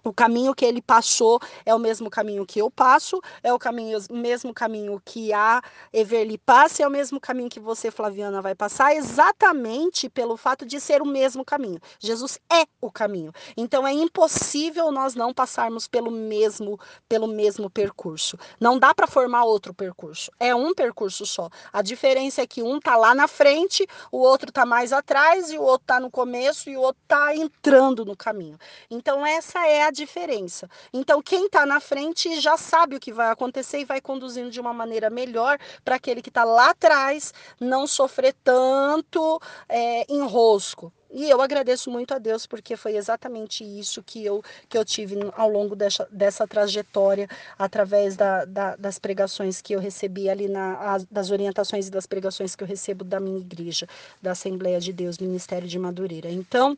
o 0.04 0.12
caminho 0.12 0.54
que 0.54 0.64
ele 0.64 0.80
passou 0.80 1.40
é 1.66 1.74
o 1.74 1.78
mesmo 1.78 2.08
caminho 2.08 2.46
que 2.46 2.60
eu 2.60 2.70
passo, 2.70 3.20
é 3.42 3.52
o 3.52 3.58
caminho, 3.58 3.98
mesmo 4.10 4.54
caminho 4.54 5.00
que 5.04 5.32
a 5.32 5.60
Everly 5.92 6.38
passa, 6.38 6.82
é 6.82 6.86
o 6.86 6.90
mesmo 6.90 7.20
caminho 7.20 7.48
que 7.48 7.60
você, 7.60 7.90
Flaviana, 7.90 8.40
vai 8.40 8.54
passar, 8.54 8.94
exatamente 8.94 10.08
pelo 10.08 10.36
fato 10.36 10.64
de 10.64 10.80
ser 10.80 11.02
o 11.02 11.06
mesmo 11.06 11.44
caminho. 11.44 11.80
Jesus 11.98 12.38
é 12.50 12.64
o 12.80 12.90
caminho. 12.90 13.32
Então 13.56 13.86
é 13.86 13.92
impossível 13.92 14.92
nós 14.92 15.14
não 15.14 15.34
passarmos 15.34 15.88
pelo 15.88 16.10
mesmo, 16.10 16.78
pelo 17.08 17.26
mesmo 17.26 17.68
percurso. 17.68 18.38
Não 18.60 18.78
dá 18.78 18.94
para 18.94 19.06
formar 19.06 19.44
outro 19.44 19.74
percurso. 19.74 20.30
É 20.38 20.54
um 20.54 20.72
percurso 20.74 21.26
só. 21.26 21.50
A 21.72 21.82
diferença 21.82 22.42
é 22.42 22.46
que 22.46 22.62
um 22.62 22.78
tá 22.78 22.96
lá 22.96 23.14
na 23.14 23.26
frente, 23.26 23.86
o 24.12 24.18
outro 24.18 24.52
tá 24.52 24.64
mais 24.64 24.92
atrás 24.92 25.50
e 25.50 25.58
o 25.58 25.62
outro 25.62 25.86
tá 25.86 26.00
no 26.00 26.10
começo 26.10 26.70
e 26.70 26.76
o 26.76 26.80
outro 26.80 27.02
tá 27.06 27.34
entrando 27.34 28.04
no 28.04 28.16
caminho. 28.16 28.58
Então 28.90 29.26
essa 29.26 29.66
é 29.66 29.87
a 29.88 29.90
diferença. 29.90 30.68
Então, 30.92 31.20
quem 31.20 31.46
está 31.46 31.66
na 31.66 31.80
frente 31.80 32.40
já 32.40 32.56
sabe 32.56 32.96
o 32.96 33.00
que 33.00 33.12
vai 33.12 33.30
acontecer 33.30 33.80
e 33.80 33.84
vai 33.84 34.00
conduzindo 34.00 34.50
de 34.50 34.60
uma 34.60 34.72
maneira 34.72 35.10
melhor 35.10 35.58
para 35.84 35.96
aquele 35.96 36.22
que 36.22 36.30
está 36.30 36.44
lá 36.44 36.70
atrás 36.70 37.32
não 37.60 37.86
sofrer 37.86 38.34
tanto 38.44 39.40
é, 39.68 40.10
enrosco. 40.12 40.92
E 41.10 41.28
eu 41.28 41.40
agradeço 41.40 41.90
muito 41.90 42.12
a 42.12 42.18
Deus 42.18 42.46
porque 42.46 42.76
foi 42.76 42.96
exatamente 42.96 43.64
isso 43.64 44.02
que 44.02 44.22
eu, 44.24 44.42
que 44.68 44.76
eu 44.76 44.84
tive 44.84 45.16
ao 45.34 45.48
longo 45.48 45.74
dessa, 45.74 46.06
dessa 46.10 46.46
trajetória, 46.46 47.26
através 47.58 48.14
da, 48.14 48.44
da, 48.44 48.76
das 48.76 48.98
pregações 48.98 49.62
que 49.62 49.74
eu 49.74 49.80
recebi 49.80 50.28
ali, 50.28 50.48
na, 50.48 50.94
as, 50.94 51.04
das 51.06 51.30
orientações 51.30 51.88
e 51.88 51.90
das 51.90 52.06
pregações 52.06 52.54
que 52.54 52.62
eu 52.62 52.68
recebo 52.68 53.04
da 53.04 53.18
minha 53.18 53.38
igreja, 53.38 53.86
da 54.20 54.32
Assembleia 54.32 54.78
de 54.80 54.92
Deus, 54.92 55.18
Ministério 55.18 55.66
de 55.66 55.78
Madureira. 55.78 56.30
Então, 56.30 56.76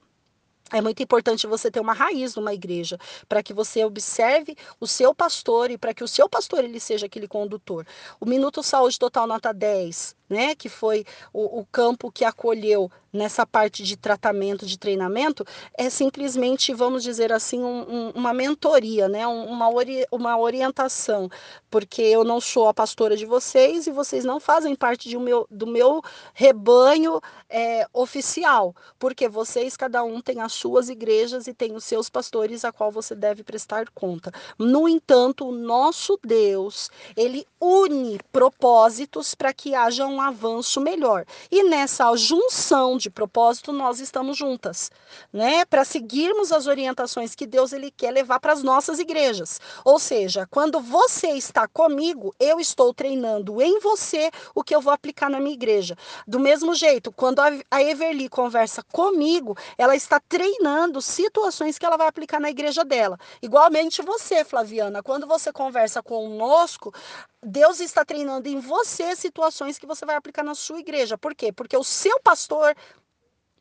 é 0.72 0.80
muito 0.80 1.02
importante 1.02 1.46
você 1.46 1.70
ter 1.70 1.80
uma 1.80 1.92
raiz 1.92 2.34
numa 2.34 2.54
igreja, 2.54 2.98
para 3.28 3.42
que 3.42 3.52
você 3.52 3.84
observe 3.84 4.56
o 4.78 4.86
seu 4.86 5.14
pastor 5.14 5.70
e 5.70 5.78
para 5.78 5.92
que 5.94 6.04
o 6.04 6.08
seu 6.08 6.28
pastor 6.28 6.64
ele 6.64 6.80
seja 6.80 7.06
aquele 7.06 7.28
condutor. 7.28 7.86
O 8.20 8.26
Minuto 8.26 8.62
Saúde 8.62 8.98
Total 8.98 9.26
Nota 9.26 9.52
10 9.52 10.19
né, 10.30 10.54
que 10.54 10.68
foi 10.68 11.04
o, 11.32 11.60
o 11.60 11.66
campo 11.66 12.10
que 12.10 12.24
acolheu 12.24 12.88
nessa 13.12 13.44
parte 13.44 13.82
de 13.82 13.96
tratamento, 13.96 14.64
de 14.64 14.78
treinamento, 14.78 15.44
é 15.76 15.90
simplesmente, 15.90 16.72
vamos 16.72 17.02
dizer 17.02 17.32
assim, 17.32 17.60
um, 17.60 17.80
um, 17.88 18.10
uma 18.10 18.32
mentoria, 18.32 19.08
né? 19.08 19.26
uma, 19.26 19.68
ori 19.68 20.06
uma 20.10 20.38
orientação, 20.38 21.28
porque 21.68 22.02
eu 22.02 22.22
não 22.22 22.40
sou 22.40 22.68
a 22.68 22.74
pastora 22.74 23.16
de 23.16 23.26
vocês 23.26 23.86
e 23.86 23.90
vocês 23.90 24.24
não 24.24 24.38
fazem 24.38 24.76
parte 24.76 25.08
de 25.08 25.16
um 25.16 25.20
meu, 25.20 25.46
do 25.50 25.66
meu 25.66 26.00
rebanho 26.32 27.20
é, 27.48 27.86
oficial, 27.92 28.74
porque 28.98 29.28
vocês, 29.28 29.76
cada 29.76 30.04
um 30.04 30.20
tem 30.20 30.40
as 30.40 30.52
suas 30.52 30.88
igrejas 30.88 31.46
e 31.46 31.54
tem 31.54 31.74
os 31.74 31.84
seus 31.84 32.08
pastores 32.08 32.64
a 32.64 32.72
qual 32.72 32.92
você 32.92 33.14
deve 33.14 33.42
prestar 33.42 33.90
conta. 33.90 34.32
No 34.56 34.88
entanto, 34.88 35.48
o 35.48 35.52
nosso 35.52 36.18
Deus, 36.22 36.90
ele 37.16 37.44
une 37.60 38.20
propósitos 38.32 39.34
para 39.34 39.52
que 39.52 39.74
haja 39.74 40.06
um 40.06 40.19
avanço 40.20 40.80
melhor. 40.80 41.24
E 41.50 41.62
nessa 41.64 42.14
junção 42.16 42.96
de 42.96 43.10
propósito, 43.10 43.72
nós 43.72 44.00
estamos 44.00 44.36
juntas, 44.36 44.90
né? 45.32 45.64
Para 45.64 45.84
seguirmos 45.84 46.52
as 46.52 46.66
orientações 46.66 47.34
que 47.34 47.46
Deus 47.46 47.72
ele 47.72 47.90
quer 47.90 48.10
levar 48.10 48.38
para 48.40 48.52
as 48.52 48.62
nossas 48.62 48.98
igrejas. 48.98 49.60
Ou 49.84 49.98
seja, 49.98 50.46
quando 50.50 50.80
você 50.80 51.28
está 51.28 51.66
comigo, 51.66 52.34
eu 52.38 52.60
estou 52.60 52.92
treinando 52.92 53.60
em 53.60 53.80
você 53.80 54.30
o 54.54 54.62
que 54.62 54.74
eu 54.74 54.80
vou 54.80 54.92
aplicar 54.92 55.30
na 55.30 55.40
minha 55.40 55.54
igreja. 55.54 55.96
Do 56.26 56.38
mesmo 56.38 56.74
jeito, 56.74 57.10
quando 57.12 57.40
a 57.40 57.82
Everly 57.82 58.28
conversa 58.28 58.82
comigo, 58.92 59.56
ela 59.76 59.96
está 59.96 60.20
treinando 60.20 61.00
situações 61.02 61.78
que 61.78 61.86
ela 61.86 61.96
vai 61.96 62.06
aplicar 62.06 62.40
na 62.40 62.50
igreja 62.50 62.84
dela. 62.84 63.18
Igualmente 63.42 64.02
você, 64.02 64.44
Flaviana, 64.44 65.02
quando 65.02 65.26
você 65.26 65.52
conversa 65.52 66.02
conosco, 66.02 66.92
Deus 67.42 67.80
está 67.80 68.04
treinando 68.04 68.48
em 68.48 68.60
você 68.60 69.16
situações 69.16 69.78
que 69.78 69.86
você 69.86 70.04
vai 70.04 70.14
aplicar 70.14 70.42
na 70.42 70.54
sua 70.54 70.78
igreja. 70.78 71.16
Por 71.16 71.34
quê? 71.34 71.50
Porque 71.50 71.76
o 71.76 71.84
seu 71.84 72.20
pastor 72.20 72.76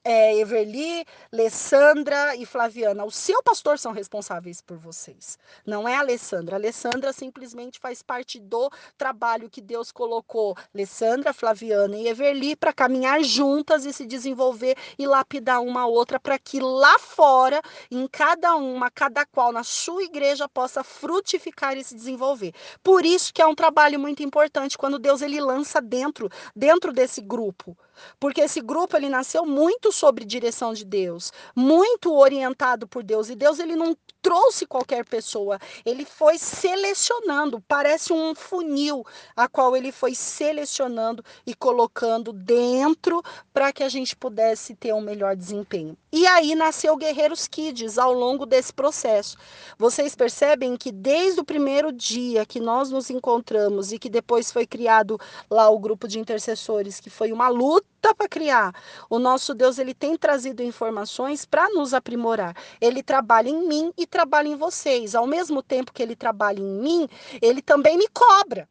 é, 0.04 0.38
Everly, 0.38 1.06
Alessandra 1.32 2.36
e 2.36 2.46
Flaviana, 2.46 3.04
o 3.04 3.12
seu 3.12 3.44
pastor 3.44 3.78
são 3.78 3.92
responsáveis 3.92 4.62
por 4.62 4.78
vocês. 4.78 5.38
Não 5.66 5.88
é 5.88 5.96
a 5.96 6.00
Alessandra. 6.00 6.56
A 6.56 6.60
Alessandra 6.60 7.12
simplesmente 7.12 7.80
faz 7.80 8.02
parte 8.02 8.40
do 8.40 8.70
trabalho 8.98 9.50
que 9.50 9.62
Deus 9.62 9.92
colocou 9.92 10.56
Alessandra, 10.74 11.34
Flaviana 11.34 11.98
e 11.98 12.08
Everly 12.08 12.56
para 12.56 12.74
caminhar 12.74 13.24
juntas 13.24 13.86
e 13.86 13.94
se 13.94 14.06
desenvolver 14.06 14.76
e 14.98 15.06
lapidar 15.06 15.62
uma 15.62 15.86
outra 15.86 16.20
para 16.20 16.40
que 16.40 16.60
lá 16.60 16.98
fora, 17.00 17.62
em 17.92 18.08
cada 18.08 18.56
uma, 18.56 18.90
cada 18.90 19.26
qual 19.26 19.52
na 19.52 19.64
sua 19.64 20.04
igreja 20.04 20.48
possa 20.48 20.84
frutificar 20.84 21.78
e 21.78 21.84
se 21.84 21.96
desenvolver. 21.96 22.54
Por 22.82 23.06
isso 23.06 23.34
que 23.34 23.42
é 23.42 23.48
um 23.48 23.56
trabalho 23.56 24.00
muito 24.00 24.24
importante 24.24 24.78
quando 24.78 24.98
Deus 24.98 25.22
ele 25.22 25.40
lança 25.40 25.82
dentro 25.82 26.30
dentro 26.56 26.94
desse 26.94 27.22
grupo 27.22 27.78
porque 28.20 28.42
esse 28.42 28.62
grupo 28.62 28.96
ele 28.96 29.10
nasceu 29.10 29.46
muito 29.46 29.92
sob 29.92 30.24
direção 30.26 30.74
de 30.74 30.86
Deus, 30.86 31.32
muito 31.56 32.14
orientado 32.14 32.88
por 32.88 33.04
Deus, 33.04 33.30
e 33.30 33.36
Deus 33.36 33.60
ele 33.60 33.76
não 33.76 33.96
trouxe 34.22 34.66
qualquer 34.66 35.06
pessoa, 35.06 35.60
ele 35.86 36.06
foi 36.06 36.38
selecionando, 36.38 37.64
parece 37.68 38.12
um 38.12 38.36
funil 38.36 39.06
a 39.36 39.48
qual 39.48 39.76
ele 39.76 39.92
foi 39.92 40.14
selecionando 40.14 41.24
e 41.46 41.54
colocando 41.56 42.34
dentro 42.34 43.24
para 43.54 43.72
que 43.72 43.84
a 43.84 43.90
gente 43.90 44.16
pudesse 44.16 44.76
ter 44.76 44.94
um 44.94 45.02
melhor 45.02 45.36
desempenho. 45.36 45.98
E 46.12 46.26
aí 46.28 46.56
nasceu 46.56 46.98
Guerreiros 46.98 47.48
Kids 47.48 47.98
ao 47.98 48.12
longo 48.12 48.46
desse 48.46 48.74
processo. 48.74 49.38
Vocês 49.78 50.16
percebem 50.16 50.76
que 50.76 50.92
desde 50.92 51.40
o 51.40 51.46
primeiro 51.46 51.92
dia 51.92 52.46
que 52.46 52.60
nós 52.60 52.90
nos 52.90 53.10
encontramos 53.10 53.92
e 53.92 54.00
que 54.00 54.10
depois 54.10 54.52
foi 54.52 54.66
criado 54.66 55.20
lá 55.50 55.70
o 55.70 55.80
grupo 55.80 56.08
de 56.08 56.20
intercessores, 56.20 57.00
que 57.00 57.10
foi 57.10 57.32
uma 57.32 57.48
luta 57.48 57.89
para 58.20 58.28
criar. 58.28 58.74
O 59.10 59.18
nosso 59.18 59.54
Deus 59.54 59.80
ele 59.80 59.94
tem 59.94 60.18
trazido 60.18 60.62
informações 60.62 61.46
para 61.46 61.70
nos 61.70 61.94
aprimorar. 61.94 62.56
Ele 62.82 63.02
trabalha 63.02 63.50
em 63.50 63.68
mim 63.68 63.94
e 63.98 64.06
trabalha 64.06 64.48
em 64.48 64.56
vocês. 64.56 65.16
Ao 65.16 65.26
mesmo 65.26 65.64
tempo 65.64 65.94
que 65.94 66.04
ele 66.04 66.16
trabalha 66.16 66.60
em 66.60 66.80
mim, 66.82 67.08
ele 67.42 67.62
também 67.62 67.98
me 67.98 68.08
cobra. 68.10 68.68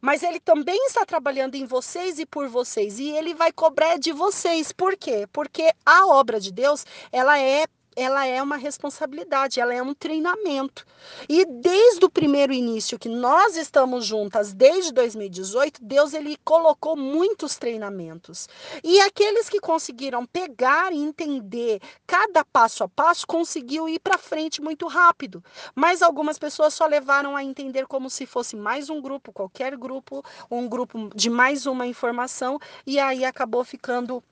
Mas 0.00 0.22
ele 0.22 0.40
também 0.40 0.86
está 0.86 1.04
trabalhando 1.04 1.54
em 1.54 1.64
vocês 1.64 2.18
e 2.18 2.26
por 2.26 2.48
vocês. 2.48 2.98
E 2.98 3.10
ele 3.10 3.34
vai 3.34 3.52
cobrar 3.52 3.98
de 3.98 4.12
vocês. 4.12 4.72
Por 4.72 4.96
quê? 4.96 5.26
Porque 5.32 5.72
a 5.84 6.06
obra 6.06 6.40
de 6.40 6.52
Deus, 6.52 6.84
ela 7.12 7.38
é 7.38 7.66
ela 7.98 8.24
é 8.24 8.40
uma 8.40 8.56
responsabilidade, 8.56 9.58
ela 9.58 9.74
é 9.74 9.82
um 9.82 9.92
treinamento. 9.92 10.86
E 11.28 11.44
desde 11.44 12.04
o 12.04 12.08
primeiro 12.08 12.52
início 12.52 12.96
que 12.96 13.08
nós 13.08 13.56
estamos 13.56 14.06
juntas, 14.06 14.52
desde 14.52 14.92
2018, 14.92 15.82
Deus 15.82 16.14
ele 16.14 16.38
colocou 16.44 16.96
muitos 16.96 17.56
treinamentos. 17.56 18.48
E 18.84 19.00
aqueles 19.00 19.48
que 19.48 19.58
conseguiram 19.58 20.24
pegar 20.24 20.92
e 20.92 20.96
entender 20.96 21.80
cada 22.06 22.44
passo 22.44 22.84
a 22.84 22.88
passo, 22.88 23.26
conseguiu 23.26 23.88
ir 23.88 23.98
para 23.98 24.16
frente 24.16 24.62
muito 24.62 24.86
rápido. 24.86 25.42
Mas 25.74 26.00
algumas 26.00 26.38
pessoas 26.38 26.74
só 26.74 26.86
levaram 26.86 27.34
a 27.34 27.42
entender 27.42 27.84
como 27.88 28.08
se 28.08 28.26
fosse 28.26 28.54
mais 28.54 28.88
um 28.88 29.00
grupo, 29.00 29.32
qualquer 29.32 29.76
grupo, 29.76 30.24
um 30.48 30.68
grupo 30.68 31.10
de 31.16 31.28
mais 31.28 31.66
uma 31.66 31.84
informação, 31.84 32.60
e 32.86 33.00
aí 33.00 33.24
acabou 33.24 33.64
ficando 33.64 34.22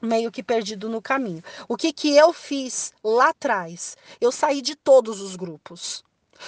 meio 0.00 0.30
que 0.30 0.42
perdido 0.42 0.88
no 0.88 1.02
caminho. 1.02 1.42
O 1.68 1.76
que, 1.76 1.92
que 1.92 2.16
eu 2.16 2.32
fiz 2.32 2.92
lá 3.02 3.30
atrás? 3.30 3.96
Eu 4.20 4.32
saí 4.32 4.62
de 4.62 4.74
todos 4.74 5.20
os 5.20 5.36
grupos, 5.36 6.04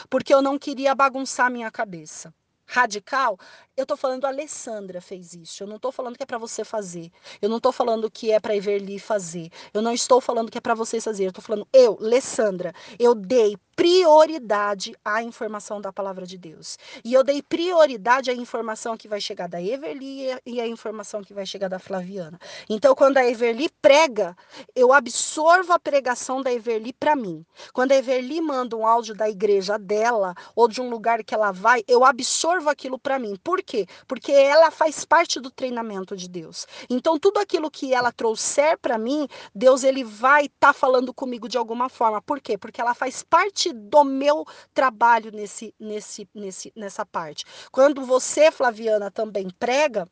porque 0.08 0.32
eu 0.32 0.42
não 0.42 0.58
queria 0.58 0.94
bagunçar 0.94 1.50
minha 1.50 1.70
cabeça. 1.70 2.32
Radical, 2.66 3.38
eu 3.76 3.86
tô 3.86 3.96
falando 3.96 4.24
a 4.24 4.28
Alessandra 4.28 5.00
fez 5.00 5.34
isso. 5.34 5.62
Eu 5.62 5.66
não 5.66 5.78
tô 5.78 5.90
falando 5.90 6.16
que 6.16 6.22
é 6.22 6.26
para 6.26 6.38
você 6.38 6.64
fazer. 6.64 7.10
Eu 7.40 7.48
não 7.48 7.58
tô 7.58 7.72
falando 7.72 8.10
que 8.10 8.30
é 8.30 8.38
para 8.38 8.54
Everly 8.54 8.98
fazer. 8.98 9.50
Eu 9.72 9.80
não 9.80 9.92
estou 9.92 10.20
falando 10.20 10.50
que 10.50 10.58
é 10.58 10.60
para 10.60 10.74
vocês 10.74 11.02
fazer. 11.02 11.26
Eu 11.26 11.32
tô 11.32 11.40
falando 11.40 11.66
eu, 11.72 11.98
Alessandra, 12.00 12.72
eu 12.98 13.14
dei 13.14 13.56
prioridade 13.74 14.94
à 15.04 15.22
informação 15.22 15.80
da 15.80 15.92
palavra 15.92 16.26
de 16.26 16.36
Deus. 16.36 16.78
E 17.04 17.14
eu 17.14 17.24
dei 17.24 17.42
prioridade 17.42 18.30
à 18.30 18.34
informação 18.34 18.96
que 18.96 19.08
vai 19.08 19.20
chegar 19.20 19.48
da 19.48 19.60
Everly 19.62 20.38
e 20.44 20.60
à 20.60 20.66
informação 20.66 21.22
que 21.22 21.32
vai 21.32 21.46
chegar 21.46 21.68
da 21.68 21.78
Flaviana. 21.78 22.38
Então, 22.68 22.94
quando 22.94 23.16
a 23.16 23.26
Everly 23.26 23.70
prega, 23.80 24.36
eu 24.74 24.92
absorvo 24.92 25.72
a 25.72 25.78
pregação 25.78 26.42
da 26.42 26.52
Everly 26.52 26.92
para 26.92 27.16
mim. 27.16 27.44
Quando 27.72 27.92
a 27.92 27.96
Everly 27.96 28.40
manda 28.40 28.76
um 28.76 28.86
áudio 28.86 29.14
da 29.14 29.28
igreja 29.28 29.78
dela 29.78 30.34
ou 30.54 30.68
de 30.68 30.80
um 30.80 30.90
lugar 30.90 31.24
que 31.24 31.34
ela 31.34 31.50
vai, 31.50 31.82
eu 31.88 32.04
absorvo 32.04 32.68
aquilo 32.68 32.98
para 32.98 33.18
mim. 33.18 33.36
Por 33.42 33.61
quê? 33.62 33.86
Porque 34.06 34.32
ela 34.32 34.70
faz 34.70 35.04
parte 35.04 35.40
do 35.40 35.50
treinamento 35.50 36.16
de 36.16 36.28
Deus. 36.28 36.66
Então, 36.90 37.18
tudo 37.18 37.38
aquilo 37.38 37.70
que 37.70 37.94
ela 37.94 38.12
trouxer 38.12 38.78
para 38.78 38.98
mim, 38.98 39.28
Deus 39.54 39.84
ele 39.84 40.04
vai 40.04 40.46
estar 40.46 40.68
tá 40.68 40.72
falando 40.72 41.14
comigo 41.14 41.48
de 41.48 41.56
alguma 41.56 41.88
forma. 41.88 42.20
Por 42.20 42.40
quê? 42.40 42.58
Porque 42.58 42.80
ela 42.80 42.94
faz 42.94 43.22
parte 43.22 43.52
parte 43.52 43.72
do 43.72 44.04
meu 44.04 44.46
trabalho 44.72 45.30
nesse, 45.30 45.74
nesse, 45.78 46.28
nesse, 46.34 46.72
nessa 46.74 47.04
parte. 47.04 47.44
Quando 47.70 48.04
você, 48.04 48.50
Flaviana, 48.50 49.10
também 49.10 49.48
prega, 49.50 50.08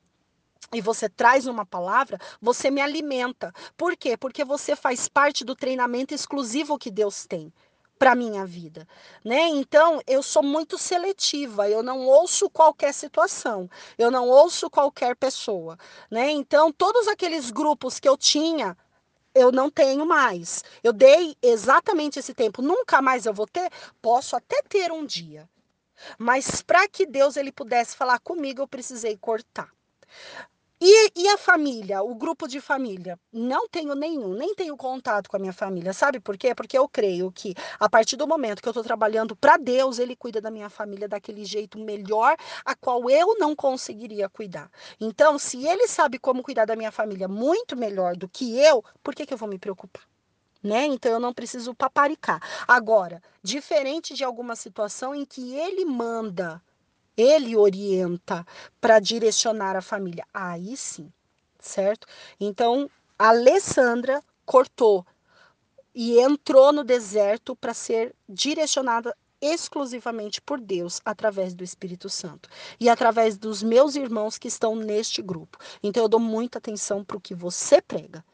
e 0.73 0.81
você 0.81 1.09
traz 1.09 1.47
uma 1.47 1.67
palavra, 1.67 2.19
você 2.41 2.71
me 2.71 2.81
alimenta. 2.81 3.53
Por 3.77 3.97
quê? 3.97 4.17
Porque 4.17 4.45
você 4.45 4.77
faz 4.77 5.09
parte 5.09 5.45
do 5.45 5.57
treinamento 5.57 6.15
exclusivo 6.15 6.79
que 6.79 6.91
Deus 6.91 7.27
tem 7.27 7.53
para 8.01 8.15
minha 8.15 8.47
vida, 8.47 8.89
né? 9.23 9.49
Então, 9.49 10.01
eu 10.07 10.23
sou 10.23 10.43
muito 10.43 10.79
seletiva, 10.79 11.69
eu 11.69 11.83
não 11.83 12.07
ouço 12.07 12.49
qualquer 12.49 12.95
situação, 12.95 13.69
eu 13.99 14.11
não 14.11 14.27
ouço 14.27 14.71
qualquer 14.71 15.15
pessoa, 15.15 15.77
né? 16.11 16.31
Então, 16.31 16.73
todos 16.73 17.07
aqueles 17.07 17.51
grupos 17.51 18.01
que 18.01 18.09
eu 18.09 18.17
tinha 18.17 18.75
eu 19.35 19.53
não 19.53 19.71
tenho 19.71 20.07
mais. 20.07 20.65
Eu 20.83 20.93
dei 20.93 21.37
exatamente 21.43 22.19
esse 22.19 22.35
tempo, 22.35 22.63
nunca 22.63 23.03
mais 23.03 23.27
eu 23.27 23.35
vou 23.35 23.47
ter. 23.47 23.71
Posso 24.03 24.35
até 24.35 24.63
ter 24.63 24.91
um 24.91 25.05
dia. 25.05 25.49
Mas 26.19 26.63
para 26.63 26.89
que 26.89 27.07
Deus 27.07 27.37
ele 27.37 27.53
pudesse 27.53 27.95
falar 27.97 28.19
comigo, 28.21 28.63
eu 28.63 28.69
precisei 28.69 29.17
cortar. 29.17 29.71
E, 30.83 31.13
e, 31.15 31.29
a 31.29 31.37
família, 31.37 32.03
o 32.03 32.15
grupo 32.15 32.49
de 32.49 32.59
família? 32.59 33.21
Não 33.31 33.69
tenho 33.69 33.95
nenhum, 33.95 34.33
nem 34.33 34.55
tenho 34.55 34.75
contato 34.79 35.29
com 35.29 35.37
a 35.37 35.39
minha 35.39 35.53
família. 35.53 35.93
Sabe 35.93 36.19
por 36.19 36.39
quê? 36.39 36.55
Porque 36.55 36.79
eu 36.79 36.89
creio 36.89 37.31
que 37.31 37.55
a 37.79 37.87
partir 37.87 38.17
do 38.17 38.27
momento 38.27 38.63
que 38.63 38.69
eu 38.69 38.71
estou 38.71 38.83
trabalhando 38.83 39.37
para 39.37 39.59
Deus, 39.59 39.99
Ele 39.99 40.17
cuida 40.17 40.41
da 40.41 40.51
minha 40.51 40.71
família 40.71 41.07
daquele 41.07 41.45
jeito 41.45 41.79
melhor, 41.79 42.35
a 42.65 42.75
qual 42.75 43.11
eu 43.11 43.37
não 43.39 43.55
conseguiria 43.55 44.27
cuidar. 44.31 44.71
Então, 44.99 45.39
se 45.39 45.67
Ele 45.67 45.87
sabe 45.87 46.19
como 46.19 46.43
cuidar 46.43 46.65
da 46.65 46.75
minha 46.75 46.91
família 46.91 47.29
muito 47.29 47.77
melhor 47.77 48.17
do 48.17 48.27
que 48.27 48.59
eu, 48.59 48.83
por 49.03 49.15
que, 49.15 49.27
que 49.27 49.35
eu 49.35 49.39
vou 49.39 49.51
me 49.51 49.59
preocupar? 49.59 50.03
Né? 50.63 50.87
Então 50.87 51.13
eu 51.13 51.21
não 51.21 51.35
preciso 51.35 51.75
paparicar. 51.75 52.41
Agora, 52.67 53.23
diferente 53.43 54.15
de 54.15 54.25
alguma 54.25 54.57
situação 54.57 55.15
em 55.15 55.27
que 55.27 55.55
ele 55.55 55.85
manda 55.85 56.63
ele 57.21 57.57
orienta 57.57 58.47
para 58.81 58.99
direcionar 58.99 59.77
a 59.77 59.83
família. 59.83 60.25
Aí 60.33 60.77
sim, 60.77 61.13
certo? 61.59 62.07
Então, 62.39 62.91
a 63.19 63.29
Alessandra 63.29 64.23
cortou 64.47 65.05
e 65.95 66.19
entrou 66.19 66.73
no 66.73 66.85
deserto 66.85 67.55
para 67.55 67.75
ser 67.75 68.15
direcionada 68.29 69.15
exclusivamente 69.41 70.41
por 70.41 70.61
Deus 70.61 71.01
através 71.05 71.55
do 71.55 71.65
Espírito 71.65 72.09
Santo 72.09 72.49
e 72.79 72.89
através 72.89 73.39
dos 73.39 73.63
meus 73.63 73.97
irmãos 73.97 74.37
que 74.37 74.49
estão 74.49 74.77
neste 74.77 75.23
grupo. 75.23 75.59
Então 75.83 76.03
eu 76.03 76.09
dou 76.09 76.21
muita 76.21 76.59
atenção 76.59 77.05
para 77.05 77.17
o 77.17 77.21
que 77.21 77.35
você 77.35 77.81
prega, 77.81 78.25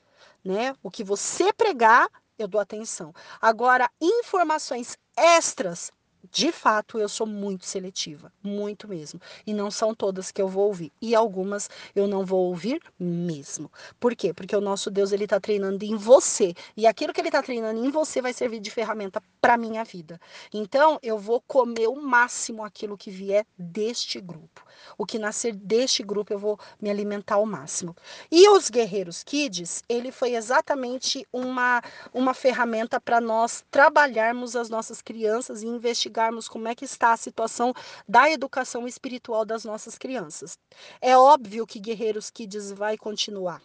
né? 0.44 0.75
O 0.83 0.90
que 0.90 1.05
você 1.05 1.53
pregar, 1.53 2.09
eu 2.38 2.49
dou 2.49 2.61
atenção. 2.61 3.14
Agora, 3.40 3.90
informações 4.01 4.99
extras 5.16 5.92
de 6.33 6.53
fato, 6.53 6.99
eu 6.99 7.09
sou 7.09 7.27
muito 7.27 7.67
seletiva, 7.67 8.33
muito 8.43 8.89
mesmo. 8.89 9.21
E 9.47 9.53
não 9.53 9.71
são 9.71 9.95
todas 9.95 10.31
que 10.31 10.41
eu 10.41 10.49
vou 10.49 10.67
ouvir. 10.67 10.93
E 11.01 11.15
algumas 11.15 11.69
eu 11.95 12.07
não 12.07 12.25
vou 12.25 12.49
ouvir 12.49 12.81
mesmo. 12.99 13.71
Por 13.99 14.15
quê? 14.15 14.33
Porque 14.33 14.57
o 14.57 14.61
nosso 14.61 14.91
Deus, 14.91 15.12
ele 15.12 15.25
está 15.25 15.41
treinando 15.41 15.85
em 15.85 15.97
você. 15.97 16.55
E 16.77 16.87
aquilo 16.87 17.12
que 17.12 17.21
ele 17.21 17.29
está 17.29 17.43
treinando 17.43 17.85
em 17.85 17.91
você 17.91 18.21
vai 18.23 18.33
servir 18.33 18.61
de 18.61 18.71
ferramenta 18.71 19.23
para 19.41 19.57
minha 19.57 19.85
vida. 19.85 20.21
Então, 20.53 20.99
eu 21.03 21.19
vou 21.19 21.41
comer 21.47 21.89
o 21.89 21.97
máximo 21.97 22.65
aquilo 22.65 22.97
que 22.97 23.11
vier 23.11 23.47
deste 23.59 24.21
grupo. 24.21 24.65
O 24.99 25.07
que 25.07 25.19
nascer 25.19 25.55
deste 25.55 26.03
grupo, 26.03 26.33
eu 26.33 26.39
vou 26.39 26.59
me 26.81 26.91
alimentar 26.91 27.37
ao 27.37 27.47
máximo. 27.47 27.95
E 28.31 28.49
os 28.49 28.71
Guerreiros 28.71 29.23
Kids, 29.23 29.83
ele 29.89 30.11
foi 30.11 30.35
exatamente 30.35 31.27
uma, 31.33 31.83
uma 32.12 32.35
ferramenta 32.35 33.01
para 33.01 33.21
nós 33.21 33.65
trabalharmos 33.71 34.57
as 34.57 34.69
nossas 34.69 35.01
crianças 35.01 35.62
e 35.62 35.67
investigar 35.67 36.15
investigarmos 36.16 36.48
como 36.48 36.68
é 36.68 36.74
que 36.74 36.85
está 36.85 37.12
a 37.12 37.16
situação 37.16 37.74
da 38.09 38.31
educação 38.31 38.88
espiritual 38.88 39.44
das 39.44 39.64
nossas 39.64 39.98
crianças. 39.98 40.59
É 41.00 41.16
óbvio 41.16 41.66
que 41.66 41.79
Guerreiros 41.79 42.31
Kids 42.31 42.72
vai 42.72 42.96
continuar. 42.96 43.62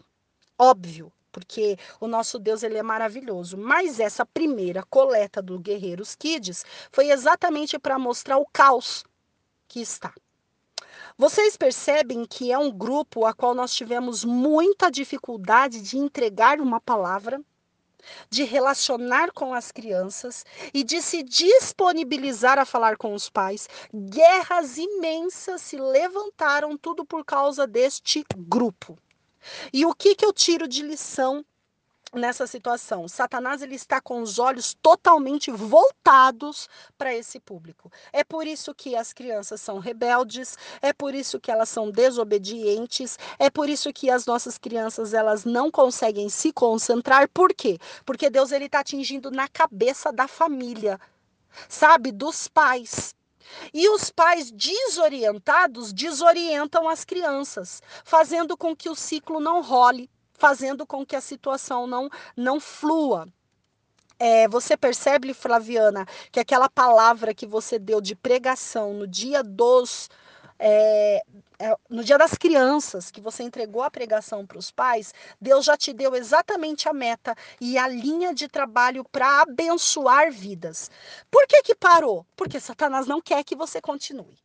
Óbvio, 0.58 1.12
porque 1.32 1.78
o 2.00 2.08
nosso 2.08 2.38
Deus 2.38 2.62
ele 2.62 2.78
é 2.78 2.84
maravilhoso. 2.84 3.58
Mas 3.58 4.00
essa 4.00 4.26
primeira 4.26 4.84
coleta 4.84 5.42
do 5.42 5.58
Guerreiros 5.58 6.16
Kids 6.16 6.66
foi 6.92 7.10
exatamente 7.10 7.80
para 7.80 7.98
mostrar 7.98 8.38
o 8.38 8.46
caos 8.52 9.06
que 9.68 9.80
está. 9.80 10.14
Vocês 11.18 11.56
percebem 11.56 12.26
que 12.26 12.52
é 12.52 12.58
um 12.58 12.72
grupo 12.72 13.26
a 13.26 13.34
qual 13.34 13.54
nós 13.54 13.74
tivemos 13.74 14.26
muita 14.26 14.90
dificuldade 14.90 15.82
de 15.82 15.98
entregar 15.98 16.60
uma 16.60 16.82
palavra, 16.82 17.42
de 18.30 18.44
relacionar 18.44 19.32
com 19.32 19.54
as 19.54 19.72
crianças 19.72 20.46
e 20.74 20.84
de 20.84 21.02
se 21.02 21.24
disponibilizar 21.24 22.58
a 22.60 22.66
falar 22.66 22.98
com 22.98 23.14
os 23.14 23.30
pais. 23.30 23.68
Guerras 23.94 24.78
imensas 24.78 25.62
se 25.62 25.78
levantaram, 25.78 26.78
tudo 26.78 27.06
por 27.06 27.24
causa 27.26 27.68
deste 27.68 28.26
grupo. 28.36 28.98
E 29.74 29.86
o 29.86 29.94
que, 29.94 30.16
que 30.16 30.26
eu 30.26 30.34
tiro 30.34 30.68
de 30.68 30.84
lição 30.84 31.44
nessa 32.14 32.46
situação. 32.46 33.08
Satanás 33.08 33.62
ele 33.62 33.76
está 33.76 34.02
com 34.02 34.22
os 34.22 34.38
olhos 34.38 34.74
totalmente 34.82 35.50
voltados 35.50 36.68
para 36.98 37.16
esse 37.16 37.40
público. 37.40 37.92
É 38.12 38.24
por 38.24 38.46
isso 38.46 38.76
que 38.76 38.96
as 38.96 39.14
crianças 39.14 39.62
são 39.62 39.80
rebeldes, 39.80 40.58
é 40.82 40.92
por 40.92 41.16
isso 41.16 41.40
que 41.40 41.50
elas 41.50 41.70
são 41.70 41.90
desobedientes, 41.90 43.18
é 43.40 43.50
por 43.50 43.70
isso 43.70 43.94
que 43.94 44.10
as 44.10 44.26
nossas 44.26 44.58
crianças 44.58 45.14
elas 45.14 45.46
não 45.46 45.72
conseguem 45.72 46.28
se 46.28 46.52
concentrar. 46.52 47.30
Por 47.30 47.54
quê? 47.54 47.78
Porque 48.06 48.30
Deus 48.30 48.52
ele 48.52 48.66
está 48.66 48.80
atingindo 48.80 49.32
na 49.32 49.48
cabeça 49.48 50.12
da 50.12 50.28
família, 50.28 51.00
sabe, 51.70 52.12
dos 52.12 52.48
pais. 52.48 53.16
E 53.74 53.90
os 53.90 54.10
pais 54.10 54.52
desorientados 54.52 55.92
desorientam 55.92 56.88
as 56.88 57.04
crianças, 57.04 57.82
fazendo 58.04 58.56
com 58.56 58.76
que 58.76 58.90
o 58.90 58.96
ciclo 58.96 59.40
não 59.40 59.62
role 59.62 60.10
fazendo 60.42 60.88
com 60.88 61.06
que 61.06 61.16
a 61.16 61.22
situação 61.22 61.86
não, 61.86 62.10
não 62.36 62.60
flua. 62.60 63.28
É, 64.18 64.48
você 64.48 64.76
percebe, 64.76 65.36
Flaviana, 65.36 66.08
que 66.32 66.40
aquela 66.40 66.68
palavra 66.68 67.32
que 67.32 67.46
você 67.46 67.78
deu 67.78 68.02
de 68.02 68.16
pregação 68.16 68.94
no 68.96 69.08
dia 69.08 69.44
dos. 69.44 70.10
É, 70.58 71.24
é, 71.60 71.76
no 71.90 72.04
dia 72.04 72.18
das 72.18 72.34
crianças, 72.36 73.12
que 73.12 73.22
você 73.22 73.44
entregou 73.44 73.84
a 73.84 73.90
pregação 73.92 74.46
para 74.46 74.58
os 74.58 74.70
pais, 74.72 75.14
Deus 75.40 75.66
já 75.66 75.76
te 75.76 75.92
deu 75.92 76.16
exatamente 76.16 76.88
a 76.90 76.94
meta 76.94 77.36
e 77.60 77.78
a 77.78 77.88
linha 77.88 78.34
de 78.34 78.48
trabalho 78.48 79.04
para 79.12 79.42
abençoar 79.42 80.32
vidas. 80.32 80.90
Por 81.32 81.48
que, 81.48 81.64
que 81.64 81.76
parou? 81.76 82.26
Porque 82.36 82.60
Satanás 82.60 83.08
não 83.08 83.22
quer 83.22 83.44
que 83.44 83.56
você 83.56 83.80
continue 83.82 84.38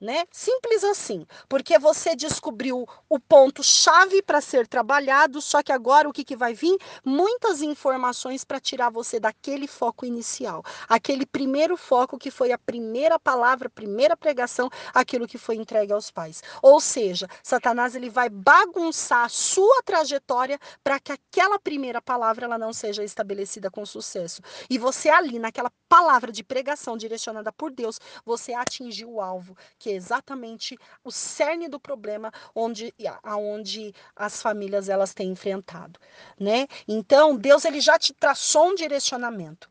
né? 0.00 0.24
Simples 0.30 0.84
assim, 0.84 1.26
porque 1.48 1.78
você 1.78 2.14
descobriu 2.14 2.86
o 3.08 3.18
ponto 3.18 3.62
chave 3.62 4.22
para 4.22 4.40
ser 4.40 4.66
trabalhado, 4.66 5.40
só 5.40 5.62
que 5.62 5.72
agora 5.72 6.08
o 6.08 6.12
que, 6.12 6.24
que 6.24 6.36
vai 6.36 6.54
vir? 6.54 6.76
Muitas 7.04 7.62
informações 7.62 8.44
para 8.44 8.60
tirar 8.60 8.90
você 8.90 9.18
daquele 9.18 9.66
foco 9.66 10.06
inicial, 10.06 10.62
aquele 10.88 11.26
primeiro 11.26 11.76
foco 11.76 12.18
que 12.18 12.30
foi 12.30 12.52
a 12.52 12.58
primeira 12.58 13.18
palavra, 13.18 13.68
primeira 13.68 14.16
pregação, 14.16 14.70
aquilo 14.94 15.26
que 15.26 15.38
foi 15.38 15.56
entregue 15.56 15.92
aos 15.92 16.10
pais. 16.10 16.42
Ou 16.62 16.80
seja, 16.80 17.26
Satanás 17.42 17.94
ele 17.94 18.10
vai 18.10 18.28
bagunçar 18.28 19.24
a 19.24 19.28
sua 19.28 19.82
trajetória 19.82 20.58
para 20.84 21.00
que 21.00 21.12
aquela 21.12 21.58
primeira 21.58 22.00
palavra 22.00 22.44
ela 22.44 22.58
não 22.58 22.72
seja 22.72 23.02
estabelecida 23.02 23.70
com 23.70 23.84
sucesso. 23.84 24.42
E 24.70 24.78
você 24.78 25.08
ali 25.08 25.38
naquela 25.38 25.72
palavra 25.88 26.30
de 26.30 26.44
pregação 26.44 26.96
direcionada 26.96 27.52
por 27.52 27.70
Deus, 27.70 27.98
você 28.24 28.52
atingiu 28.52 29.14
o 29.14 29.20
alvo, 29.20 29.56
que 29.78 29.87
que 29.88 29.92
é 29.92 29.94
exatamente 29.94 30.78
o 31.02 31.10
cerne 31.10 31.66
do 31.66 31.80
problema 31.80 32.30
onde 32.54 32.92
aonde 33.22 33.94
as 34.14 34.42
famílias 34.42 34.90
elas 34.90 35.14
têm 35.14 35.30
enfrentado, 35.30 35.98
né? 36.38 36.66
Então, 36.86 37.34
Deus 37.34 37.64
ele 37.64 37.80
já 37.80 37.98
te 37.98 38.12
traçou 38.12 38.68
um 38.68 38.74
direcionamento. 38.74 39.70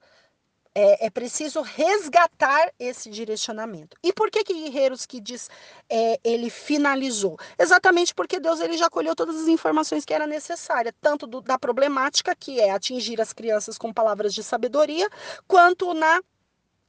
É, 0.74 1.08
é, 1.08 1.10
preciso 1.10 1.62
resgatar 1.62 2.72
esse 2.80 3.10
direcionamento. 3.10 3.98
E 4.04 4.14
por 4.14 4.30
que 4.30 4.44
que 4.44 4.54
Guerreiros 4.54 5.08
que 5.08 5.20
diz 5.20 5.50
é, 5.90 6.20
ele 6.24 6.52
finalizou? 6.52 7.36
Exatamente 7.58 8.14
porque 8.14 8.40
Deus 8.40 8.60
ele 8.60 8.78
já 8.78 8.88
colheu 8.88 9.16
todas 9.16 9.36
as 9.36 9.48
informações 9.48 10.06
que 10.06 10.14
era 10.14 10.28
necessária, 10.28 10.94
tanto 11.02 11.26
do, 11.26 11.42
da 11.42 11.58
problemática 11.58 12.36
que 12.36 12.60
é 12.60 12.70
atingir 12.70 13.20
as 13.20 13.34
crianças 13.34 13.76
com 13.78 13.92
palavras 13.92 14.36
de 14.36 14.44
sabedoria, 14.44 15.10
quanto 15.48 15.96
na 15.96 16.22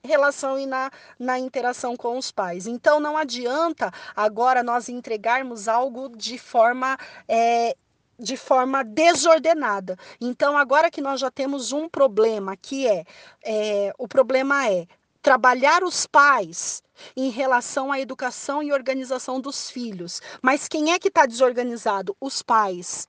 relação 0.04 0.58
e 0.58 0.66
na, 0.66 0.90
na 1.18 1.38
interação 1.38 1.96
com 1.96 2.16
os 2.18 2.30
pais. 2.30 2.66
Então, 2.66 3.00
não 3.00 3.16
adianta 3.16 3.92
agora 4.14 4.62
nós 4.62 4.88
entregarmos 4.88 5.68
algo 5.68 6.08
de 6.16 6.38
forma. 6.38 6.96
É, 7.26 7.76
de 8.20 8.36
forma 8.36 8.82
desordenada. 8.82 9.96
Então, 10.20 10.58
agora 10.58 10.90
que 10.90 11.00
nós 11.00 11.20
já 11.20 11.30
temos 11.30 11.70
um 11.70 11.88
problema, 11.88 12.56
que 12.56 12.84
é, 12.84 13.04
é 13.44 13.92
o 13.96 14.08
problema 14.08 14.68
é 14.68 14.88
trabalhar 15.22 15.84
os 15.84 16.04
pais 16.04 16.82
em 17.16 17.30
relação 17.30 17.92
à 17.92 18.00
educação 18.00 18.60
e 18.60 18.72
organização 18.72 19.40
dos 19.40 19.70
filhos. 19.70 20.20
Mas 20.42 20.66
quem 20.66 20.92
é 20.92 20.98
que 20.98 21.06
está 21.06 21.26
desorganizado? 21.26 22.16
Os 22.20 22.42
pais. 22.42 23.06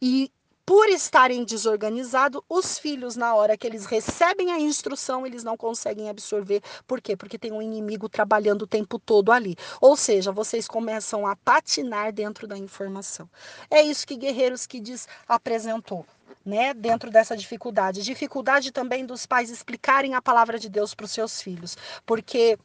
E 0.00 0.30
por 0.72 0.88
estarem 0.88 1.44
desorganizados, 1.44 2.40
os 2.48 2.78
filhos, 2.78 3.14
na 3.14 3.34
hora 3.34 3.58
que 3.58 3.66
eles 3.66 3.84
recebem 3.84 4.50
a 4.52 4.58
instrução, 4.58 5.26
eles 5.26 5.44
não 5.44 5.54
conseguem 5.54 6.08
absorver. 6.08 6.62
Por 6.86 6.98
quê? 6.98 7.14
Porque 7.14 7.38
tem 7.38 7.52
um 7.52 7.60
inimigo 7.60 8.08
trabalhando 8.08 8.62
o 8.62 8.66
tempo 8.66 8.98
todo 8.98 9.30
ali. 9.30 9.54
Ou 9.82 9.98
seja, 9.98 10.32
vocês 10.32 10.66
começam 10.66 11.26
a 11.26 11.36
patinar 11.36 12.10
dentro 12.10 12.46
da 12.46 12.56
informação. 12.56 13.28
É 13.70 13.82
isso 13.82 14.06
que 14.06 14.16
Guerreiros 14.16 14.66
que 14.66 14.80
diz 14.80 15.06
apresentou. 15.28 16.06
Né, 16.44 16.72
dentro 16.74 17.10
dessa 17.10 17.36
dificuldade. 17.36 18.02
Dificuldade 18.02 18.72
também 18.72 19.06
dos 19.06 19.26
pais 19.26 19.50
explicarem 19.50 20.14
a 20.14 20.22
palavra 20.22 20.58
de 20.58 20.68
Deus 20.68 20.92
para 20.92 21.04
os 21.04 21.12
seus 21.12 21.40
filhos, 21.40 21.76
porque 22.04 22.58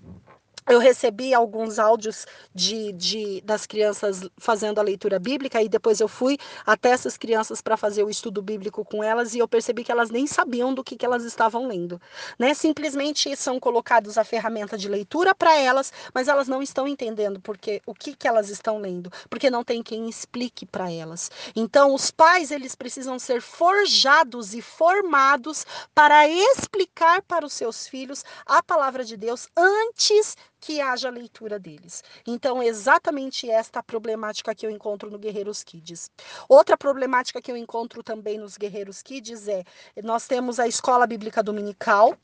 eu 0.68 0.80
recebi 0.80 1.34
alguns 1.34 1.80
áudios 1.80 2.26
de, 2.54 2.92
de, 2.92 3.42
das 3.42 3.66
crianças 3.66 4.30
fazendo 4.38 4.80
a 4.80 4.84
leitura 4.84 5.18
bíblica 5.18 5.62
e 5.62 5.70
depois 5.70 6.00
eu 6.00 6.08
fui 6.08 6.38
até 6.66 6.90
essas 6.90 7.18
crianças 7.18 7.62
para 7.62 7.78
fazer 7.78 8.04
o 8.04 8.10
estudo 8.10 8.42
bíblico 8.42 8.84
com 8.84 9.04
elas 9.04 9.34
e 9.34 9.40
eu 9.40 9.48
percebi 9.48 9.84
que 9.84 9.92
elas 9.92 10.10
nem 10.10 10.28
sabiam 10.28 10.74
do 10.74 10.84
que, 10.84 10.98
que 10.98 11.06
elas 11.06 11.24
estavam 11.24 11.68
lendo. 11.68 12.02
Né? 12.38 12.54
Simplesmente 12.54 13.36
são 13.36 13.60
colocados 13.60 14.18
a 14.18 14.24
ferramenta 14.24 14.78
de 14.78 14.90
leitura 14.90 15.34
para 15.34 15.58
elas, 15.58 15.94
mas 16.14 16.28
elas 16.28 16.48
não 16.48 16.62
estão 16.62 16.88
entendendo 16.88 17.40
porque 17.40 17.82
o 17.86 17.94
que, 17.94 18.16
que 18.16 18.28
elas 18.28 18.50
estão 18.50 18.78
lendo, 18.78 19.12
porque 19.30 19.50
não 19.50 19.64
tem 19.64 19.82
quem 19.82 20.10
explique 20.10 20.66
para 20.66 20.92
elas. 20.92 21.32
Então, 21.56 21.94
os 21.94 22.12
pais 22.12 22.52
eles 22.52 22.76
precisam 22.76 23.18
ser 23.18 23.42
forjados 23.42 24.54
e 24.54 24.62
formados 24.62 25.66
para 25.96 26.28
explicar 26.28 27.22
para 27.22 27.46
os 27.46 27.54
seus 27.54 27.88
filhos 27.88 28.24
a 28.46 28.62
palavra 28.62 29.04
de 29.04 29.16
Deus 29.16 29.48
antes 29.56 30.36
que 30.60 30.82
haja 30.82 31.10
leitura 31.10 31.60
deles. 31.60 32.04
Então, 32.26 32.62
exatamente 32.62 33.50
esta 33.50 33.82
problemática 33.84 34.54
que 34.56 34.66
eu 34.66 34.70
encontro 34.70 35.10
no 35.10 35.20
Guerreiros 35.20 35.64
Kids. 35.64 36.10
Outra 36.48 36.78
problemática 36.78 37.42
que 37.42 37.52
eu 37.52 37.58
encontro 37.58 38.04
também 38.04 38.38
nos 38.38 38.58
Guerreiros 38.58 39.02
Kids 39.02 39.48
é: 39.48 39.64
nós 40.04 40.28
temos 40.28 40.60
a 40.60 40.68
escola 40.68 41.06
bíblica 41.06 41.44
dominical, 41.44 42.18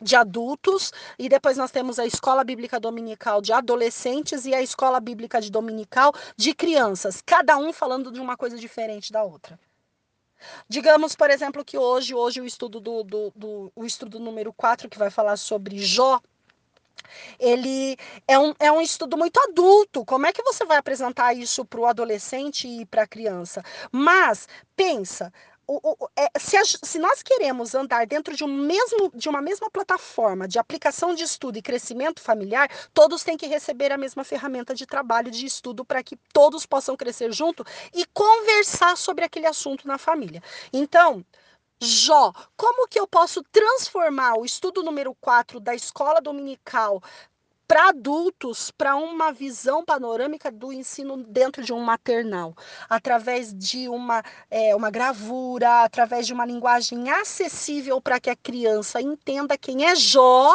de 0.00 0.16
adultos 0.16 0.92
e 1.18 1.28
depois 1.28 1.56
nós 1.56 1.70
temos 1.70 1.98
a 1.98 2.06
escola 2.06 2.42
bíblica 2.42 2.80
dominical 2.80 3.40
de 3.40 3.52
adolescentes 3.52 4.46
e 4.46 4.54
a 4.54 4.62
escola 4.62 5.00
bíblica 5.00 5.40
de 5.40 5.50
dominical 5.50 6.12
de 6.36 6.54
crianças, 6.54 7.22
cada 7.24 7.56
um 7.56 7.72
falando 7.72 8.10
de 8.10 8.20
uma 8.20 8.36
coisa 8.36 8.56
diferente 8.56 9.12
da 9.12 9.22
outra. 9.22 9.58
Digamos, 10.68 11.14
por 11.14 11.30
exemplo, 11.30 11.64
que 11.64 11.78
hoje, 11.78 12.14
hoje 12.14 12.40
o 12.40 12.46
estudo 12.46 12.80
do, 12.80 13.02
do, 13.02 13.32
do 13.34 13.72
o 13.74 13.84
estudo 13.84 14.18
número 14.18 14.52
4, 14.52 14.88
que 14.88 14.98
vai 14.98 15.10
falar 15.10 15.36
sobre 15.36 15.78
Jó, 15.78 16.20
ele 17.38 17.96
é 18.26 18.38
um, 18.38 18.54
é 18.58 18.70
um 18.70 18.80
estudo 18.80 19.16
muito 19.16 19.38
adulto. 19.48 20.04
Como 20.04 20.26
é 20.26 20.32
que 20.32 20.42
você 20.42 20.64
vai 20.64 20.76
apresentar 20.76 21.34
isso 21.34 21.64
para 21.64 21.80
o 21.80 21.86
adolescente 21.86 22.66
e 22.68 22.86
para 22.86 23.02
a 23.02 23.06
criança? 23.06 23.62
Mas 23.92 24.48
pensa, 24.76 25.32
o, 25.66 25.80
o, 25.82 26.08
é, 26.16 26.28
se, 26.38 26.56
a, 26.56 26.64
se, 26.64 26.98
nós 26.98 27.22
queremos 27.22 27.74
andar 27.74 28.06
dentro 28.06 28.36
de, 28.36 28.44
um 28.44 28.48
mesmo, 28.48 29.10
de 29.14 29.28
uma 29.28 29.40
mesma 29.40 29.70
plataforma 29.70 30.46
de 30.46 30.58
aplicação 30.58 31.14
de 31.14 31.22
estudo 31.22 31.58
e 31.58 31.62
crescimento 31.62 32.20
familiar, 32.20 32.70
todos 32.92 33.24
têm 33.24 33.36
que 33.36 33.46
receber 33.46 33.90
a 33.90 33.96
mesma 33.96 34.24
ferramenta 34.24 34.74
de 34.74 34.86
trabalho 34.86 35.30
de 35.30 35.46
estudo 35.46 35.84
para 35.84 36.02
que 36.02 36.16
todos 36.32 36.66
possam 36.66 36.96
crescer 36.96 37.32
junto 37.32 37.64
e 37.94 38.04
conversar 38.06 38.96
sobre 38.96 39.24
aquele 39.24 39.46
assunto 39.46 39.88
na 39.88 39.96
família. 39.96 40.42
Então, 40.72 41.24
Jó, 41.82 42.32
como 42.56 42.88
que 42.88 42.98
eu 42.98 43.06
posso 43.06 43.42
transformar 43.52 44.34
o 44.38 44.44
estudo 44.44 44.82
número 44.82 45.14
4 45.20 45.60
da 45.60 45.74
escola 45.74 46.20
dominical 46.20 47.02
para 47.66 47.88
adultos, 47.88 48.70
para 48.70 48.94
uma 48.96 49.32
visão 49.32 49.84
panorâmica 49.84 50.50
do 50.50 50.72
ensino 50.72 51.16
dentro 51.16 51.62
de 51.62 51.72
um 51.72 51.80
maternal, 51.80 52.54
através 52.88 53.52
de 53.54 53.88
uma, 53.88 54.22
é, 54.50 54.76
uma 54.76 54.90
gravura, 54.90 55.82
através 55.82 56.26
de 56.26 56.32
uma 56.32 56.44
linguagem 56.44 57.10
acessível 57.10 58.00
para 58.00 58.20
que 58.20 58.30
a 58.30 58.36
criança 58.36 59.00
entenda 59.00 59.58
quem 59.58 59.86
é 59.86 59.94
Jó 59.96 60.54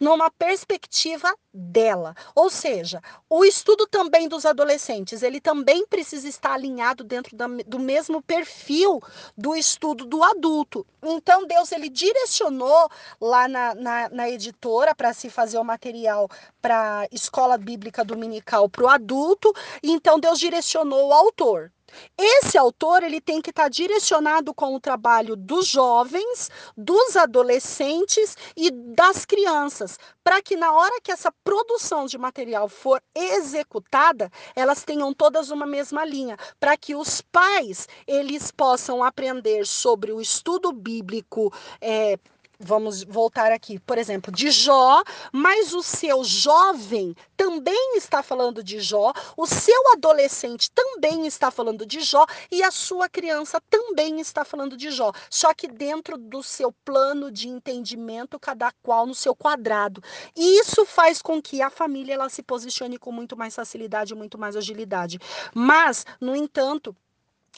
numa 0.00 0.30
perspectiva 0.30 1.32
dela. 1.52 2.14
Ou 2.34 2.48
seja, 2.48 3.00
o 3.28 3.44
estudo 3.44 3.86
também 3.86 4.28
dos 4.28 4.46
adolescentes, 4.46 5.22
ele 5.22 5.40
também 5.40 5.86
precisa 5.86 6.28
estar 6.28 6.52
alinhado 6.52 7.04
dentro 7.04 7.36
da, 7.36 7.46
do 7.66 7.78
mesmo 7.78 8.22
perfil 8.22 9.00
do 9.36 9.54
estudo 9.54 10.04
do 10.04 10.22
adulto. 10.22 10.86
Então, 11.02 11.46
Deus, 11.46 11.72
ele 11.72 11.88
direcionou 11.88 12.88
lá 13.20 13.48
na, 13.48 13.74
na, 13.74 14.08
na 14.08 14.30
editora 14.30 14.94
para 14.94 15.12
se 15.12 15.28
fazer 15.28 15.58
o 15.58 15.64
material 15.64 16.28
para 16.60 17.06
escola 17.10 17.58
bíblica 17.58 18.04
dominical 18.04 18.68
para 18.68 18.84
o 18.84 18.88
adulto. 18.88 19.52
Então, 19.82 20.18
Deus 20.18 20.38
direcionou 20.38 21.08
o 21.08 21.12
autor. 21.12 21.72
Esse 22.16 22.58
autor 22.58 23.02
ele 23.02 23.20
tem 23.20 23.40
que 23.40 23.50
estar 23.50 23.64
tá 23.64 23.68
direcionado 23.68 24.54
com 24.54 24.74
o 24.74 24.80
trabalho 24.80 25.36
dos 25.36 25.66
jovens, 25.66 26.50
dos 26.76 27.16
adolescentes 27.16 28.36
e 28.56 28.70
das 28.70 29.24
crianças, 29.24 29.98
para 30.22 30.40
que 30.42 30.56
na 30.56 30.72
hora 30.72 31.00
que 31.00 31.12
essa 31.12 31.32
produção 31.44 32.06
de 32.06 32.18
material 32.18 32.68
for 32.68 33.02
executada, 33.14 34.30
elas 34.54 34.84
tenham 34.84 35.12
todas 35.12 35.50
uma 35.50 35.66
mesma 35.66 36.04
linha, 36.04 36.36
para 36.58 36.76
que 36.76 36.94
os 36.94 37.20
pais 37.20 37.88
eles 38.06 38.50
possam 38.50 39.02
aprender 39.02 39.66
sobre 39.66 40.12
o 40.12 40.20
estudo 40.20 40.72
bíblico 40.72 41.52
é, 41.80 42.18
vamos 42.62 43.02
voltar 43.02 43.52
aqui, 43.52 43.78
por 43.80 43.98
exemplo, 43.98 44.32
de 44.32 44.50
Jó, 44.50 45.02
mas 45.32 45.74
o 45.74 45.82
seu 45.82 46.22
jovem 46.24 47.14
também 47.36 47.96
está 47.96 48.22
falando 48.22 48.62
de 48.62 48.80
Jó, 48.80 49.12
o 49.36 49.46
seu 49.46 49.92
adolescente 49.92 50.70
também 50.70 51.26
está 51.26 51.50
falando 51.50 51.84
de 51.84 52.00
Jó 52.00 52.24
e 52.50 52.62
a 52.62 52.70
sua 52.70 53.08
criança 53.08 53.60
também 53.68 54.20
está 54.20 54.44
falando 54.44 54.76
de 54.76 54.90
Jó, 54.90 55.12
só 55.28 55.52
que 55.52 55.66
dentro 55.66 56.16
do 56.16 56.42
seu 56.42 56.72
plano 56.84 57.30
de 57.30 57.48
entendimento, 57.48 58.38
cada 58.38 58.70
qual 58.82 59.06
no 59.06 59.14
seu 59.14 59.34
quadrado. 59.34 60.02
E 60.36 60.60
isso 60.60 60.86
faz 60.86 61.20
com 61.20 61.42
que 61.42 61.60
a 61.60 61.70
família 61.70 62.14
ela 62.14 62.28
se 62.28 62.42
posicione 62.42 62.98
com 62.98 63.10
muito 63.10 63.36
mais 63.36 63.54
facilidade, 63.54 64.14
muito 64.14 64.38
mais 64.38 64.56
agilidade. 64.56 65.18
Mas, 65.54 66.06
no 66.20 66.36
entanto, 66.36 66.94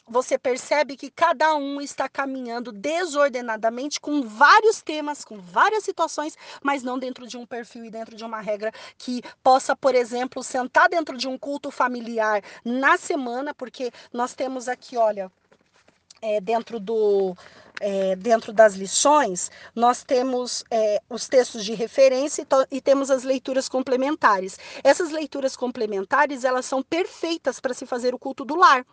você 0.07 0.37
percebe 0.37 0.95
que 0.95 1.09
cada 1.09 1.55
um 1.55 1.81
está 1.81 2.07
caminhando 2.07 2.71
desordenadamente 2.71 3.99
com 3.99 4.21
vários 4.21 4.81
temas, 4.81 5.25
com 5.25 5.37
várias 5.39 5.83
situações, 5.83 6.37
mas 6.61 6.83
não 6.83 6.99
dentro 6.99 7.27
de 7.27 7.37
um 7.37 7.45
perfil 7.45 7.85
e 7.85 7.89
dentro 7.89 8.15
de 8.15 8.23
uma 8.23 8.39
regra 8.39 8.71
que 8.97 9.21
possa, 9.43 9.75
por 9.75 9.95
exemplo, 9.95 10.43
sentar 10.43 10.89
dentro 10.89 11.17
de 11.17 11.27
um 11.27 11.37
culto 11.37 11.71
familiar 11.71 12.41
na 12.63 12.97
semana, 12.97 13.53
porque 13.53 13.91
nós 14.13 14.33
temos 14.33 14.67
aqui, 14.67 14.95
olha, 14.95 15.31
é, 16.21 16.39
dentro 16.39 16.79
do 16.79 17.35
é, 17.81 18.15
dentro 18.15 18.53
das 18.53 18.75
lições, 18.75 19.51
nós 19.75 20.01
temos 20.01 20.63
é, 20.71 21.01
os 21.09 21.27
textos 21.27 21.65
de 21.65 21.73
referência 21.73 22.47
e, 22.71 22.77
e, 22.77 22.81
temos 22.81 23.11
as 23.11 23.23
leituras 23.23 23.67
complementares. 23.67 24.57
Essas 24.81 25.11
leituras 25.11 25.57
complementares, 25.57 26.45
elas 26.45 26.65
são 26.65 26.81
perfeitas 26.81 27.59
para 27.59 27.73
se 27.73 27.85
fazer 27.85 28.15
o 28.15 28.19
culto 28.19 28.45
do 28.45 28.55
lar. 28.55 28.85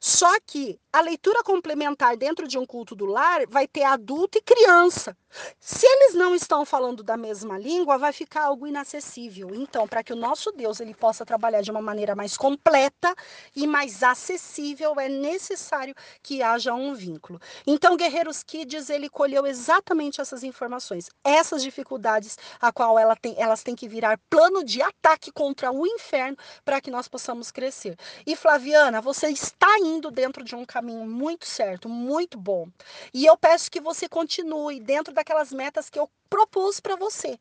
Só 0.00 0.30
que 0.46 0.78
a 0.92 1.00
leitura 1.00 1.42
complementar 1.42 2.16
dentro 2.16 2.46
de 2.46 2.56
um 2.56 2.64
culto 2.64 2.94
do 2.94 3.06
lar 3.06 3.46
vai 3.48 3.66
ter 3.66 3.82
adulto 3.82 4.38
e 4.38 4.42
criança. 4.42 5.16
Se 5.58 5.84
eles 5.84 6.14
não 6.14 6.34
estão 6.34 6.64
falando 6.64 7.02
da 7.02 7.16
mesma 7.16 7.58
língua, 7.58 7.98
vai 7.98 8.12
ficar 8.12 8.44
algo 8.44 8.66
inacessível. 8.66 9.50
Então, 9.52 9.88
para 9.88 10.04
que 10.04 10.12
o 10.12 10.16
nosso 10.16 10.52
Deus 10.52 10.78
ele 10.78 10.94
possa 10.94 11.26
trabalhar 11.26 11.60
de 11.60 11.70
uma 11.70 11.82
maneira 11.82 12.14
mais 12.14 12.36
completa 12.36 13.12
e 13.56 13.66
mais 13.66 14.02
acessível, 14.02 14.98
é 15.00 15.08
necessário 15.08 15.94
que 16.22 16.42
haja 16.42 16.72
um 16.72 16.94
vínculo. 16.94 17.40
Então, 17.66 17.96
Guerreiros 17.96 18.44
Kids, 18.44 18.88
ele 18.90 19.08
colheu 19.08 19.44
exatamente 19.46 20.20
essas 20.20 20.44
informações, 20.44 21.10
essas 21.24 21.62
dificuldades 21.62 22.38
a 22.60 22.72
qual 22.72 22.96
ela 22.96 23.16
tem, 23.16 23.34
elas 23.36 23.64
têm 23.64 23.74
que 23.74 23.88
virar 23.88 24.20
plano 24.30 24.62
de 24.62 24.80
ataque 24.80 25.32
contra 25.32 25.72
o 25.72 25.84
inferno 25.84 26.36
para 26.64 26.80
que 26.80 26.90
nós 26.90 27.08
possamos 27.08 27.50
crescer. 27.50 27.96
E 28.24 28.36
Flaviana, 28.36 29.00
você 29.00 29.28
está 29.28 29.63
indo 29.78 30.10
dentro 30.10 30.44
de 30.44 30.54
um 30.54 30.64
caminho 30.64 31.06
muito 31.06 31.46
certo, 31.46 31.88
muito 31.88 32.38
bom. 32.38 32.68
E 33.12 33.26
eu 33.26 33.36
peço 33.36 33.70
que 33.70 33.80
você 33.80 34.08
continue 34.08 34.80
dentro 34.80 35.12
daquelas 35.12 35.52
metas 35.52 35.88
que 35.90 35.98
eu 35.98 36.10
propus 36.28 36.80
para 36.80 36.96
você. 36.96 37.38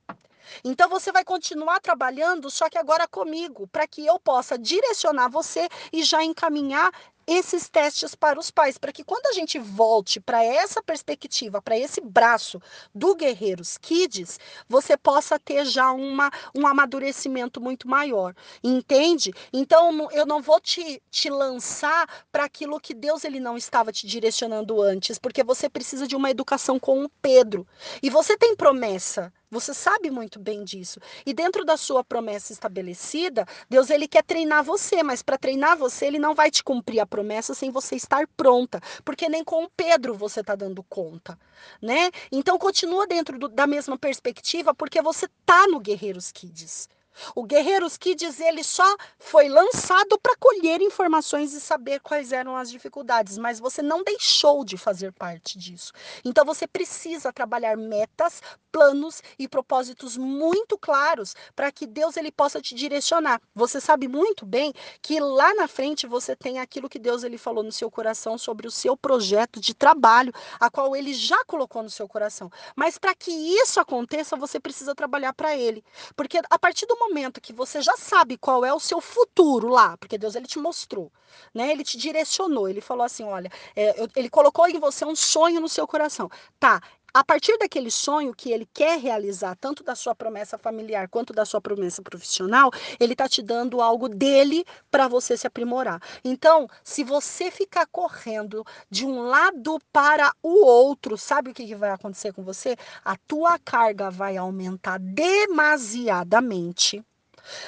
Então 0.64 0.90
você 0.90 1.12
vai 1.12 1.24
continuar 1.24 1.80
trabalhando, 1.80 2.50
só 2.50 2.70
que 2.70 2.78
agora 2.78 3.08
comigo, 3.08 3.68
para 3.68 3.88
que 3.88 4.06
eu 4.06 4.20
possa 4.20 4.58
direcionar 4.58 5.30
você 5.30 5.68
e 5.92 6.04
já 6.04 6.24
encaminhar 6.24 6.92
esses 7.28 7.70
testes 7.70 8.16
para 8.16 8.40
os 8.40 8.52
pais, 8.52 8.78
para 8.78 8.92
que 8.92 9.04
quando 9.04 9.28
a 9.28 9.34
gente 9.34 9.58
volte 9.60 10.20
para 10.20 10.44
essa 10.44 10.82
perspectiva, 10.82 11.62
para 11.62 11.78
esse 11.78 12.02
braço 12.02 12.62
do 12.94 13.16
Guerreiros 13.16 13.78
Kids, 13.78 14.40
você 14.68 14.98
possa 14.98 15.40
ter 15.40 15.66
já 15.66 15.92
uma, 15.92 16.32
um 16.56 16.68
amadurecimento 16.68 17.62
muito 17.62 17.88
maior, 17.88 18.36
entende? 18.64 19.34
Então 19.52 20.10
eu 20.12 20.26
não 20.26 20.42
vou 20.42 20.60
te, 20.60 21.02
te 21.10 21.30
lançar 21.30 22.26
para 22.32 22.46
aquilo 22.46 22.80
que 22.80 22.94
Deus 22.94 23.24
ele 23.24 23.40
não 23.40 23.58
estava 23.58 23.92
te 23.92 24.06
direcionando 24.08 24.82
antes, 24.82 25.18
porque 25.18 25.44
você 25.44 25.70
precisa 25.70 26.08
de 26.08 26.16
uma 26.16 26.30
educação 26.30 26.80
com 26.80 27.04
o 27.04 27.10
Pedro. 27.22 27.68
E 28.02 28.10
você 28.10 28.38
tem 28.38 28.56
promessa 28.56 29.32
você 29.54 29.74
sabe 29.74 30.10
muito 30.10 30.40
bem 30.40 30.64
disso. 30.64 31.00
E 31.26 31.34
dentro 31.34 31.64
da 31.64 31.78
sua 31.78 32.04
promessa 32.04 32.52
estabelecida, 32.52 33.46
Deus 33.70 33.90
ele 33.90 34.08
quer 34.08 34.24
treinar 34.24 34.64
você, 34.64 35.04
mas 35.04 35.22
para 35.22 35.38
treinar 35.38 35.78
você, 35.78 36.08
ele 36.08 36.20
não 36.20 36.34
vai 36.34 36.50
te 36.50 36.64
cumprir 36.64 37.00
a 37.00 37.06
promessa 37.06 37.54
sem 37.54 37.70
você 37.70 37.96
estar 37.96 38.28
pronta, 38.36 38.82
porque 39.06 39.30
nem 39.30 39.44
com 39.44 39.64
o 39.64 39.70
Pedro 39.70 40.16
você 40.16 40.42
está 40.42 40.56
dando 40.56 40.84
conta, 40.84 41.38
né? 41.82 42.10
Então 42.32 42.58
continua 42.58 43.06
dentro 43.06 43.38
do, 43.38 43.48
da 43.48 43.68
mesma 43.68 43.98
perspectiva, 43.98 44.74
porque 44.74 45.02
você 45.02 45.28
tá 45.46 45.68
no 45.68 45.80
Guerreiros 45.80 46.32
Kids. 46.32 46.90
O 47.36 47.44
Guerreiros 47.44 47.98
Kids 47.98 48.40
ele 48.40 48.64
só 48.64 48.96
foi 49.18 49.50
lançado 49.50 50.20
para 50.20 50.36
colher 50.38 50.82
informações 50.82 51.54
e 51.54 51.62
saber 51.62 52.00
quais 52.00 52.32
eram 52.32 52.56
as 52.56 52.70
dificuldades, 52.70 53.38
mas 53.38 53.60
você 53.60 53.82
não 53.82 54.04
deixou 54.04 54.64
de 54.64 54.78
fazer 54.78 55.12
parte 55.12 55.58
disso. 55.58 55.94
Então 56.24 56.46
você 56.46 56.68
precisa 56.68 57.32
trabalhar 57.32 57.78
metas, 57.78 58.42
planos 58.72 59.22
e 59.38 59.48
propósitos 59.48 60.18
muito 60.18 60.78
claros 60.78 61.36
para 61.56 61.72
que 61.72 61.86
Deus 61.86 62.18
ele 62.18 62.32
possa 62.32 62.60
te 62.60 62.74
direcionar. 62.74 63.40
Você 63.54 63.80
sabe 63.80 64.08
muito 64.08 64.46
bem 64.46 64.74
que 65.02 65.20
lá 65.20 65.54
na 65.54 65.68
frente 65.68 66.08
você 66.08 66.36
tem 66.36 66.60
aquilo 66.60 66.90
que 66.90 66.98
Deus 66.98 67.24
ele 67.24 67.38
falou 67.38 67.64
no 67.64 67.72
seu 67.72 67.90
coração 67.92 68.38
sobre 68.38 68.68
o 68.68 68.72
seu 68.72 68.98
projeto 68.98 69.60
de 69.60 69.74
trabalho, 69.74 70.34
a 70.60 70.70
qual 70.70 70.96
ele 70.96 71.14
já 71.14 71.44
colocou 71.46 71.84
no 71.84 71.90
seu 71.90 72.08
coração. 72.08 72.52
Mas 72.76 72.98
para 72.98 73.14
que 73.14 73.32
isso 73.32 73.80
aconteça, 73.80 74.36
você 74.36 74.60
precisa 74.60 74.96
trabalhar 74.96 75.34
para 75.34 75.56
ele. 75.56 75.84
Porque 76.16 76.40
a 76.50 76.60
partir 76.60 76.86
do 76.88 76.98
momento 77.08 77.42
que 77.42 77.54
você 77.54 77.82
já 77.82 77.96
sabe 77.98 78.38
qual 78.38 78.64
é 78.66 78.74
o 78.74 78.80
seu 78.80 79.02
futuro 79.02 79.68
lá, 79.68 79.98
porque 79.98 80.18
Deus 80.18 80.36
ele 80.36 80.48
te 80.48 80.60
mostrou, 80.60 81.12
né? 81.54 81.72
Ele 81.72 81.84
te 81.84 81.98
direcionou, 81.98 82.68
ele 82.68 82.82
falou 82.82 83.04
assim, 83.04 83.24
olha, 83.24 83.52
é, 83.76 83.96
ele 84.16 84.30
colocou 84.30 84.68
em 84.68 84.80
você 84.80 85.06
um 85.06 85.16
sonho 85.16 85.60
no 85.60 85.70
seu 85.70 85.88
coração. 85.88 86.30
Tá, 86.60 86.82
a 87.14 87.24
partir 87.24 87.56
daquele 87.60 87.92
sonho 87.92 88.34
que 88.34 88.52
ele 88.52 88.68
quer 88.74 89.00
realizar, 89.00 89.56
tanto 89.56 89.84
da 89.84 89.94
sua 89.94 90.16
promessa 90.16 90.58
familiar 90.58 91.08
quanto 91.08 91.32
da 91.32 91.46
sua 91.46 91.62
promessa 91.62 92.02
profissional, 92.02 92.72
ele 93.00 93.14
está 93.14 93.30
te 93.30 93.44
dando 93.44 93.82
algo 93.82 94.10
dele 94.10 94.66
para 94.90 95.08
você 95.08 95.38
se 95.38 95.46
aprimorar. 95.46 96.02
Então, 96.24 96.68
se 96.84 97.04
você 97.04 97.52
ficar 97.52 97.86
correndo 97.86 98.66
de 98.90 99.06
um 99.06 99.22
lado 99.22 99.80
para 99.92 100.34
o 100.42 100.66
outro, 100.66 101.16
sabe 101.18 101.52
o 101.52 101.54
que, 101.54 101.68
que 101.68 101.76
vai 101.76 101.92
acontecer 101.92 102.34
com 102.34 102.44
você? 102.44 102.76
A 103.06 103.16
tua 103.16 103.60
carga 103.60 104.10
vai 104.10 104.36
aumentar 104.36 104.98
demasiadamente. 104.98 107.06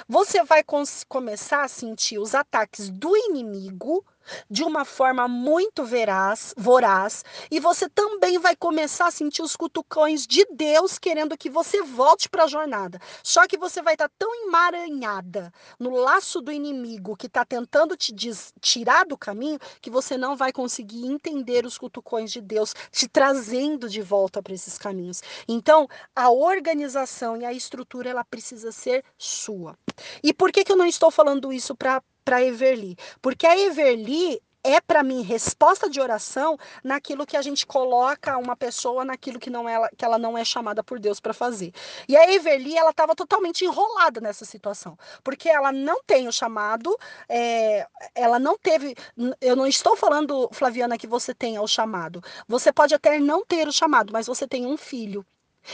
Você 0.08 0.44
vai 0.44 0.64
começar 1.08 1.64
a 1.64 1.68
sentir 1.68 2.18
os 2.18 2.34
ataques 2.34 2.90
do 2.90 3.16
inimigo 3.16 4.04
de 4.50 4.64
uma 4.64 4.86
forma 4.86 5.28
muito 5.28 5.84
veraz, 5.84 6.54
voraz, 6.58 7.24
e 7.50 7.60
você 7.60 7.90
também 7.90 8.40
vai 8.40 8.56
começar 8.56 9.08
a 9.08 9.12
sentir 9.12 9.42
os 9.42 9.56
cutucões 9.56 10.26
de 10.26 10.46
Deus 10.52 10.98
querendo 10.98 11.38
que 11.38 11.50
você 11.50 11.82
volte 11.82 12.30
para 12.30 12.44
a 12.44 12.48
jornada. 12.48 13.00
Só 13.24 13.48
que 13.48 13.58
você 13.58 13.82
vai 13.82 13.94
estar 13.94 14.10
tá 14.10 14.16
tão 14.18 14.34
emaranhada 14.48 15.52
no 15.80 15.96
laço 15.96 16.42
do 16.42 16.52
inimigo 16.52 17.16
que 17.16 17.28
está 17.28 17.46
tentando 17.46 17.96
te 17.96 18.14
tirar 18.62 19.06
do 19.06 19.18
caminho 19.18 19.60
que 19.82 19.90
você 19.90 20.18
não 20.18 20.36
vai 20.36 20.52
conseguir 20.52 21.06
entender 21.06 21.66
os 21.66 21.78
cutucões 21.78 22.32
de 22.32 22.42
Deus 22.42 22.74
te 22.92 23.08
trazendo 23.08 23.90
de 23.90 24.02
volta 24.02 24.42
para 24.42 24.54
esses 24.54 24.78
caminhos. 24.78 25.22
Então, 25.48 25.88
a 26.16 26.30
organização 26.30 27.38
e 27.38 27.46
a 27.46 27.54
estrutura 27.54 28.10
ela 28.10 28.24
precisa 28.24 28.72
ser 28.72 29.04
sua. 29.18 29.78
E 30.24 30.34
por 30.34 30.52
que, 30.52 30.64
que 30.64 30.72
eu 30.72 30.78
não 30.78 30.86
estou 30.86 31.12
falando 31.12 31.52
isso 31.54 31.76
para 31.76 32.02
para 32.26 32.44
Everly? 32.44 32.98
Porque 33.22 33.46
a 33.46 33.58
Everly 33.58 34.42
é 34.66 34.82
para 34.82 35.04
mim 35.04 35.22
resposta 35.22 35.88
de 35.88 36.02
oração 36.02 36.58
naquilo 36.84 37.26
que 37.26 37.38
a 37.38 37.42
gente 37.42 37.68
coloca 37.68 38.36
uma 38.36 38.56
pessoa 38.56 39.06
naquilo 39.06 39.40
que 39.40 39.52
não 39.52 39.70
é 39.70 39.88
que 39.96 40.04
ela 40.04 40.18
não 40.18 40.36
é 40.36 40.44
chamada 40.44 40.84
por 40.84 41.00
Deus 41.00 41.20
para 41.20 41.36
fazer. 41.36 41.72
E 42.10 42.18
a 42.18 42.34
Everly 42.34 42.76
ela 42.76 42.90
estava 42.90 43.16
totalmente 43.16 43.64
enrolada 43.64 44.20
nessa 44.20 44.44
situação, 44.44 44.98
porque 45.24 45.48
ela 45.48 45.72
não 45.72 46.02
tem 46.04 46.28
o 46.28 46.32
chamado, 46.32 46.98
é, 47.30 47.88
ela 48.16 48.40
não 48.40 48.58
teve. 48.58 48.96
Eu 49.40 49.56
não 49.56 49.68
estou 49.68 49.96
falando, 49.96 50.50
Flaviana, 50.52 50.98
que 50.98 51.06
você 51.08 51.34
tenha 51.34 51.62
o 51.62 51.68
chamado. 51.68 52.22
Você 52.48 52.74
pode 52.74 52.96
até 52.96 53.20
não 53.20 53.46
ter 53.46 53.68
o 53.68 53.72
chamado, 53.72 54.12
mas 54.12 54.26
você 54.26 54.48
tem 54.48 54.66
um 54.66 54.78
filho 54.78 55.24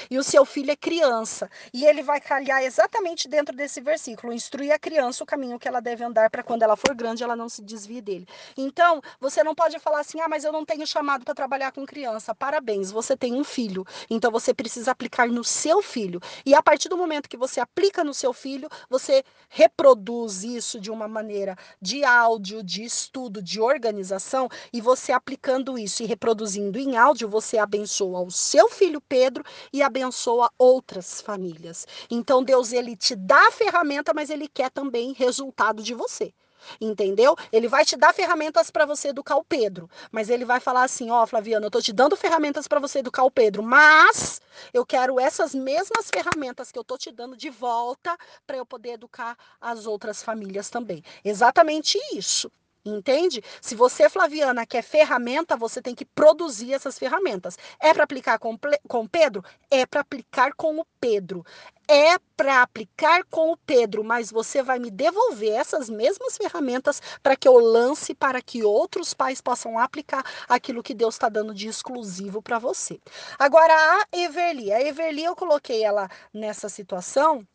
e 0.09 0.17
o 0.17 0.23
seu 0.23 0.45
filho 0.45 0.71
é 0.71 0.75
criança. 0.75 1.49
E 1.73 1.85
ele 1.85 2.01
vai 2.03 2.19
calhar 2.19 2.63
exatamente 2.63 3.27
dentro 3.27 3.55
desse 3.55 3.81
versículo: 3.81 4.33
instruir 4.33 4.71
a 4.71 4.79
criança 4.79 5.23
o 5.23 5.27
caminho 5.27 5.59
que 5.59 5.67
ela 5.67 5.79
deve 5.79 6.03
andar 6.03 6.29
para 6.29 6.43
quando 6.43 6.63
ela 6.63 6.75
for 6.75 6.95
grande 6.95 7.23
ela 7.23 7.35
não 7.35 7.49
se 7.49 7.61
desvie 7.61 8.01
dele. 8.01 8.27
Então, 8.57 9.01
você 9.19 9.43
não 9.43 9.55
pode 9.55 9.79
falar 9.79 9.99
assim: 9.99 10.19
ah, 10.21 10.27
mas 10.27 10.43
eu 10.43 10.51
não 10.51 10.65
tenho 10.65 10.85
chamado 10.85 11.23
para 11.23 11.33
trabalhar 11.33 11.71
com 11.71 11.85
criança. 11.85 12.33
Parabéns, 12.33 12.91
você 12.91 13.15
tem 13.15 13.33
um 13.33 13.43
filho. 13.43 13.85
Então, 14.09 14.31
você 14.31 14.53
precisa 14.53 14.91
aplicar 14.91 15.27
no 15.27 15.43
seu 15.43 15.81
filho. 15.81 16.19
E 16.45 16.53
a 16.53 16.61
partir 16.61 16.89
do 16.89 16.97
momento 16.97 17.29
que 17.29 17.37
você 17.37 17.59
aplica 17.59 18.03
no 18.03 18.13
seu 18.13 18.33
filho, 18.33 18.69
você 18.89 19.23
reproduz 19.49 20.43
isso 20.43 20.79
de 20.79 20.91
uma 20.91 21.07
maneira 21.07 21.55
de 21.81 22.03
áudio, 22.03 22.63
de 22.63 22.83
estudo, 22.83 23.41
de 23.41 23.59
organização. 23.59 24.49
E 24.71 24.81
você 24.81 25.11
aplicando 25.11 25.77
isso 25.77 26.03
e 26.03 26.05
reproduzindo 26.05 26.79
em 26.79 26.97
áudio, 26.97 27.29
você 27.29 27.57
abençoa 27.57 28.21
o 28.21 28.31
seu 28.31 28.69
filho 28.69 29.01
Pedro 29.01 29.43
e 29.73 29.80
abençoa 29.81 30.51
outras 30.57 31.21
famílias. 31.21 31.87
Então 32.09 32.43
Deus 32.43 32.71
ele 32.73 32.95
te 32.95 33.15
dá 33.15 33.47
a 33.47 33.51
ferramenta, 33.51 34.13
mas 34.13 34.29
ele 34.29 34.47
quer 34.47 34.69
também 34.71 35.13
resultado 35.13 35.81
de 35.83 35.93
você. 35.93 36.33
Entendeu? 36.79 37.35
Ele 37.51 37.67
vai 37.67 37.83
te 37.83 37.97
dar 37.97 38.13
ferramentas 38.13 38.69
para 38.69 38.85
você 38.85 39.09
educar 39.09 39.35
o 39.35 39.43
Pedro, 39.43 39.89
mas 40.11 40.29
ele 40.29 40.45
vai 40.45 40.59
falar 40.59 40.83
assim: 40.83 41.09
"Ó, 41.09 41.23
oh, 41.23 41.27
Flaviana, 41.27 41.65
eu 41.65 41.71
tô 41.71 41.81
te 41.81 41.91
dando 41.91 42.15
ferramentas 42.15 42.67
para 42.67 42.79
você 42.79 42.99
educar 42.99 43.23
o 43.23 43.31
Pedro, 43.31 43.63
mas 43.63 44.39
eu 44.73 44.85
quero 44.85 45.19
essas 45.19 45.55
mesmas 45.55 46.09
ferramentas 46.11 46.71
que 46.71 46.77
eu 46.77 46.83
tô 46.83 46.97
te 46.97 47.11
dando 47.11 47.35
de 47.35 47.49
volta 47.49 48.15
para 48.45 48.57
eu 48.57 48.65
poder 48.65 48.91
educar 48.91 49.35
as 49.59 49.85
outras 49.87 50.21
famílias 50.21 50.69
também". 50.69 51.03
Exatamente 51.25 51.97
isso. 52.13 52.51
Entende? 52.83 53.43
Se 53.61 53.75
você, 53.75 54.09
Flaviana, 54.09 54.65
quer 54.65 54.81
ferramenta, 54.81 55.55
você 55.55 55.79
tem 55.81 55.93
que 55.93 56.03
produzir 56.03 56.73
essas 56.73 56.97
ferramentas. 56.97 57.57
É 57.79 57.93
para 57.93 58.03
aplicar 58.03 58.39
com, 58.39 58.57
com 58.87 59.07
Pedro? 59.07 59.43
É 59.69 59.85
para 59.85 60.01
aplicar 60.01 60.53
com 60.55 60.79
o 60.79 60.85
Pedro. 60.99 61.45
É 61.87 62.17
para 62.35 62.63
aplicar 62.63 63.23
com 63.25 63.51
o 63.51 63.57
Pedro, 63.57 64.03
mas 64.03 64.31
você 64.31 64.63
vai 64.63 64.79
me 64.79 64.89
devolver 64.89 65.51
essas 65.51 65.89
mesmas 65.89 66.37
ferramentas 66.37 67.01
para 67.21 67.35
que 67.35 67.47
eu 67.47 67.59
lance 67.59 68.15
para 68.15 68.41
que 68.41 68.63
outros 68.63 69.13
pais 69.13 69.41
possam 69.41 69.77
aplicar 69.77 70.25
aquilo 70.49 70.81
que 70.81 70.95
Deus 70.95 71.15
está 71.15 71.29
dando 71.29 71.53
de 71.53 71.67
exclusivo 71.67 72.41
para 72.41 72.57
você. 72.57 72.99
Agora, 73.37 73.73
a 73.73 74.07
Everly. 74.11 74.71
A 74.71 74.81
Everly, 74.81 75.23
eu 75.23 75.35
coloquei 75.35 75.83
ela 75.83 76.09
nessa 76.33 76.67
situação 76.67 77.45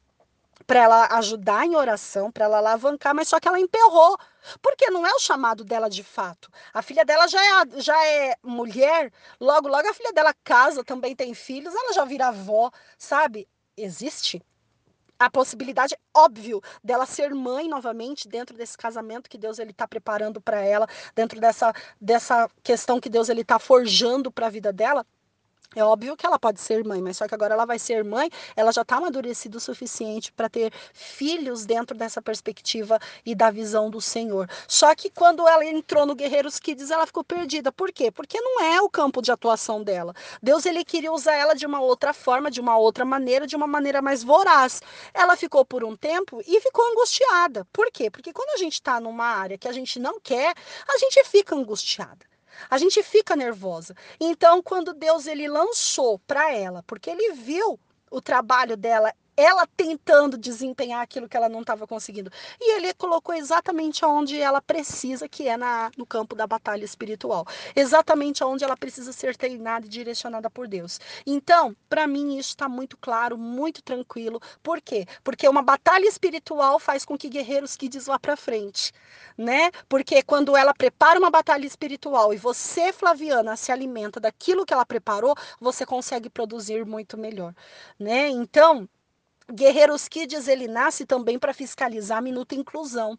para 0.66 0.82
ela 0.82 1.06
ajudar 1.18 1.66
em 1.66 1.76
oração, 1.76 2.30
para 2.30 2.44
ela 2.44 2.58
alavancar, 2.58 3.14
mas 3.14 3.28
só 3.28 3.38
que 3.38 3.48
ela 3.48 3.60
emperrou, 3.60 4.16
porque 4.62 4.90
não 4.90 5.06
é 5.06 5.12
o 5.12 5.20
chamado 5.20 5.64
dela 5.64 5.88
de 5.88 6.02
fato. 6.02 6.50
A 6.72 6.82
filha 6.82 7.04
dela 7.04 7.26
já 7.26 7.40
é, 7.40 7.80
já 7.80 8.06
é 8.06 8.36
mulher, 8.42 9.12
logo, 9.40 9.68
logo 9.68 9.88
a 9.88 9.94
filha 9.94 10.12
dela 10.12 10.34
casa, 10.44 10.84
também 10.84 11.14
tem 11.14 11.34
filhos, 11.34 11.74
ela 11.74 11.92
já 11.92 12.04
vira 12.04 12.28
avó, 12.28 12.70
sabe? 12.98 13.48
Existe 13.76 14.42
a 15.18 15.30
possibilidade, 15.30 15.96
óbvio, 16.14 16.60
dela 16.84 17.06
ser 17.06 17.34
mãe 17.34 17.68
novamente 17.68 18.28
dentro 18.28 18.56
desse 18.56 18.76
casamento 18.76 19.30
que 19.30 19.38
Deus 19.38 19.58
ele 19.58 19.70
está 19.70 19.88
preparando 19.88 20.40
para 20.40 20.60
ela, 20.60 20.86
dentro 21.14 21.40
dessa, 21.40 21.72
dessa 22.00 22.48
questão 22.62 23.00
que 23.00 23.08
Deus 23.08 23.28
ele 23.28 23.40
está 23.40 23.58
forjando 23.58 24.30
para 24.30 24.46
a 24.46 24.50
vida 24.50 24.72
dela. 24.72 25.06
É 25.76 25.84
óbvio 25.84 26.16
que 26.16 26.24
ela 26.24 26.38
pode 26.38 26.58
ser 26.58 26.82
mãe, 26.86 27.02
mas 27.02 27.18
só 27.18 27.28
que 27.28 27.34
agora 27.34 27.52
ela 27.52 27.66
vai 27.66 27.78
ser 27.78 28.02
mãe, 28.02 28.30
ela 28.56 28.72
já 28.72 28.80
está 28.80 28.96
amadurecida 28.96 29.58
o 29.58 29.60
suficiente 29.60 30.32
para 30.32 30.48
ter 30.48 30.72
filhos 30.94 31.66
dentro 31.66 31.94
dessa 31.94 32.22
perspectiva 32.22 32.98
e 33.26 33.34
da 33.34 33.50
visão 33.50 33.90
do 33.90 34.00
Senhor. 34.00 34.48
Só 34.66 34.94
que 34.94 35.10
quando 35.10 35.46
ela 35.46 35.66
entrou 35.66 36.06
no 36.06 36.14
Guerreiros 36.14 36.58
Kids, 36.58 36.90
ela 36.90 37.06
ficou 37.06 37.22
perdida. 37.22 37.70
Por 37.70 37.92
quê? 37.92 38.10
Porque 38.10 38.40
não 38.40 38.62
é 38.62 38.80
o 38.80 38.88
campo 38.88 39.20
de 39.20 39.30
atuação 39.30 39.84
dela. 39.84 40.14
Deus 40.42 40.64
ele 40.64 40.82
queria 40.82 41.12
usar 41.12 41.34
ela 41.34 41.52
de 41.52 41.66
uma 41.66 41.82
outra 41.82 42.14
forma, 42.14 42.50
de 42.50 42.58
uma 42.58 42.78
outra 42.78 43.04
maneira, 43.04 43.46
de 43.46 43.54
uma 43.54 43.66
maneira 43.66 44.00
mais 44.00 44.24
voraz. 44.24 44.80
Ela 45.12 45.36
ficou 45.36 45.62
por 45.62 45.84
um 45.84 45.94
tempo 45.94 46.40
e 46.46 46.58
ficou 46.58 46.90
angustiada. 46.90 47.66
Por 47.70 47.92
quê? 47.92 48.10
Porque 48.10 48.32
quando 48.32 48.48
a 48.54 48.56
gente 48.56 48.72
está 48.72 48.98
numa 48.98 49.26
área 49.26 49.58
que 49.58 49.68
a 49.68 49.72
gente 49.72 49.98
não 49.98 50.18
quer, 50.18 50.54
a 50.88 50.96
gente 50.96 51.22
fica 51.24 51.54
angustiada. 51.54 52.24
A 52.70 52.78
gente 52.78 53.02
fica 53.02 53.36
nervosa. 53.36 53.94
Então, 54.20 54.62
quando 54.62 54.92
Deus 54.92 55.26
ele 55.26 55.48
lançou 55.48 56.18
para 56.20 56.52
ela, 56.52 56.82
porque 56.86 57.10
ele 57.10 57.32
viu 57.32 57.78
o 58.10 58.20
trabalho 58.20 58.76
dela 58.76 59.12
ela 59.36 59.66
tentando 59.76 60.38
desempenhar 60.38 61.02
aquilo 61.02 61.28
que 61.28 61.36
ela 61.36 61.48
não 61.48 61.60
estava 61.60 61.86
conseguindo. 61.86 62.30
E 62.60 62.76
ele 62.76 62.94
colocou 62.94 63.34
exatamente 63.34 64.04
onde 64.04 64.40
ela 64.40 64.62
precisa, 64.62 65.28
que 65.28 65.48
é 65.48 65.56
na, 65.56 65.90
no 65.96 66.06
campo 66.06 66.34
da 66.34 66.46
batalha 66.46 66.84
espiritual. 66.84 67.46
Exatamente 67.74 68.42
onde 68.42 68.64
ela 68.64 68.76
precisa 68.76 69.12
ser 69.12 69.36
treinada 69.36 69.86
e 69.86 69.88
direcionada 69.88 70.48
por 70.48 70.66
Deus. 70.66 70.98
Então, 71.26 71.76
para 71.88 72.06
mim, 72.06 72.38
isso 72.38 72.50
está 72.50 72.68
muito 72.68 72.96
claro, 72.96 73.36
muito 73.36 73.82
tranquilo. 73.82 74.40
Por 74.62 74.80
quê? 74.80 75.06
Porque 75.22 75.48
uma 75.48 75.62
batalha 75.62 76.06
espiritual 76.06 76.78
faz 76.78 77.04
com 77.04 77.16
que 77.18 77.28
guerreiros 77.28 77.76
que 77.76 77.88
diz 77.88 78.06
lá 78.06 78.18
para 78.18 78.36
frente, 78.36 78.92
né? 79.36 79.70
Porque 79.88 80.22
quando 80.22 80.56
ela 80.56 80.72
prepara 80.72 81.18
uma 81.18 81.30
batalha 81.30 81.66
espiritual 81.66 82.32
e 82.32 82.36
você, 82.36 82.92
Flaviana, 82.92 83.56
se 83.56 83.70
alimenta 83.70 84.20
daquilo 84.20 84.64
que 84.64 84.72
ela 84.72 84.86
preparou, 84.86 85.34
você 85.60 85.84
consegue 85.84 86.30
produzir 86.30 86.84
muito 86.86 87.18
melhor, 87.18 87.54
né? 87.98 88.28
Então, 88.28 88.88
Guerreiros 89.52 90.08
Kids 90.08 90.48
ele 90.48 90.66
nasce 90.66 91.06
também 91.06 91.38
para 91.38 91.54
fiscalizar 91.54 92.18
a 92.18 92.22
minuta 92.22 92.54
inclusão. 92.54 93.16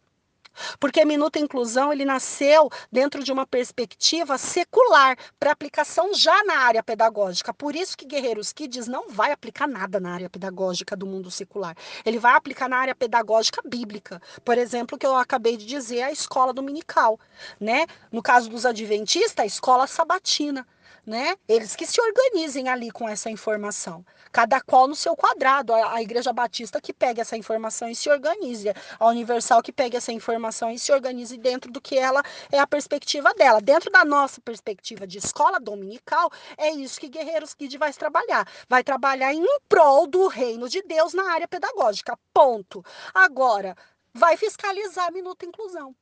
Porque 0.80 1.06
Minuto 1.06 1.38
Inclusão 1.38 1.94
ele 1.94 2.04
nasceu 2.04 2.70
dentro 2.92 3.24
de 3.24 3.32
uma 3.32 3.46
perspectiva 3.46 4.38
secular 4.38 5.18
para 5.40 5.52
aplicação 5.52 6.14
já 6.14 6.44
na 6.44 6.60
área 6.60 6.84
pedagógica. 6.84 7.54
Por 7.54 7.76
isso 7.76 7.98
que 7.98 8.06
Guerreiros 8.06 8.52
Kids 8.52 8.88
não 8.88 9.10
vai 9.10 9.32
aplicar 9.32 9.68
nada 9.68 10.00
na 10.00 10.14
área 10.14 10.30
pedagógica 10.30 10.96
do 10.96 11.06
mundo 11.06 11.30
secular. 11.30 11.76
Ele 12.06 12.20
vai 12.20 12.34
aplicar 12.34 12.68
na 12.68 12.78
área 12.78 12.96
pedagógica 12.96 13.62
bíblica. 13.64 14.22
Por 14.44 14.58
exemplo, 14.58 14.98
que 14.98 15.06
eu 15.06 15.16
acabei 15.16 15.58
de 15.58 15.66
dizer, 15.66 16.02
a 16.02 16.12
escola 16.12 16.54
dominical, 16.54 17.20
né? 17.60 17.86
No 18.12 18.22
caso 18.22 18.50
dos 18.50 18.66
adventistas, 18.66 19.44
a 19.44 19.46
escola 19.46 19.88
sabatina 19.88 20.66
né? 21.08 21.38
Eles 21.48 21.74
que 21.74 21.88
se 21.88 22.02
organizem 22.02 22.68
ali 22.68 22.92
com 22.92 23.08
essa 23.08 23.30
informação. 23.30 24.06
Cada 24.30 24.60
qual 24.60 24.90
no 24.90 24.96
seu 24.96 25.16
quadrado. 25.16 25.74
A, 25.74 25.94
a, 25.94 26.02
Igreja 26.02 26.34
Batista 26.34 26.82
que 26.82 26.94
pegue 26.94 27.22
essa 27.22 27.38
informação 27.38 27.90
e 27.90 27.96
se 27.96 28.10
organize. 28.10 28.74
A 29.00 29.08
Universal 29.08 29.64
que 29.64 29.72
pegue 29.72 29.96
essa 29.96 30.12
informação 30.12 30.70
e 30.70 30.78
se 30.78 30.92
organize 30.92 31.38
dentro 31.38 31.72
do 31.72 31.80
que 31.80 31.98
ela 31.98 32.22
é 32.52 32.60
a 32.60 32.68
perspectiva 32.68 33.34
dela. 33.34 33.62
Dentro 33.62 33.90
da 33.90 34.04
nossa 34.04 34.42
perspectiva 34.42 35.08
de 35.08 35.18
escola 35.18 35.62
dominical, 35.62 36.30
é 36.58 36.72
isso 36.72 37.00
que 37.00 37.08
Guerreiros 37.08 37.54
Kid 37.54 37.78
vai 37.78 37.94
trabalhar. 37.94 38.46
Vai 38.68 38.84
trabalhar 38.84 39.34
em 39.34 39.46
prol 39.70 40.08
do 40.08 40.28
reino 40.28 40.68
de 40.68 40.82
Deus 40.82 41.14
na 41.14 41.32
área 41.32 41.48
pedagógica. 41.48 42.20
Ponto. 42.34 42.84
Agora, 43.14 43.78
vai 44.14 44.36
fiscalizar 44.36 45.08
a 45.08 45.12
minuta 45.12 45.46
inclusão. 45.46 45.96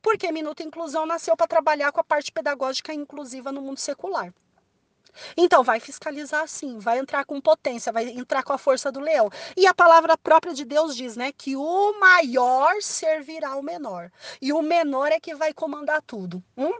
Porque 0.00 0.30
Minuto 0.32 0.62
Inclusão 0.62 1.06
nasceu 1.06 1.36
para 1.36 1.46
trabalhar 1.46 1.92
com 1.92 2.00
a 2.00 2.04
parte 2.04 2.32
pedagógica 2.32 2.92
inclusiva 2.92 3.52
no 3.52 3.60
mundo 3.60 3.78
secular. 3.78 4.32
Então, 5.36 5.62
vai 5.62 5.78
fiscalizar 5.78 6.48
sim, 6.48 6.78
vai 6.78 6.98
entrar 6.98 7.24
com 7.24 7.40
potência, 7.40 7.92
vai 7.92 8.08
entrar 8.08 8.42
com 8.42 8.52
a 8.52 8.58
força 8.58 8.90
do 8.90 9.00
leão. 9.00 9.30
E 9.56 9.66
a 9.66 9.74
palavra 9.74 10.16
própria 10.16 10.54
de 10.54 10.64
Deus 10.64 10.96
diz, 10.96 11.16
né, 11.16 11.32
que 11.32 11.54
o 11.56 12.00
maior 12.00 12.80
servirá 12.80 13.50
ao 13.50 13.62
menor. 13.62 14.10
E 14.40 14.52
o 14.52 14.62
menor 14.62 15.12
é 15.12 15.20
que 15.20 15.34
vai 15.34 15.52
comandar 15.52 16.02
tudo. 16.02 16.42
Hum? 16.56 16.72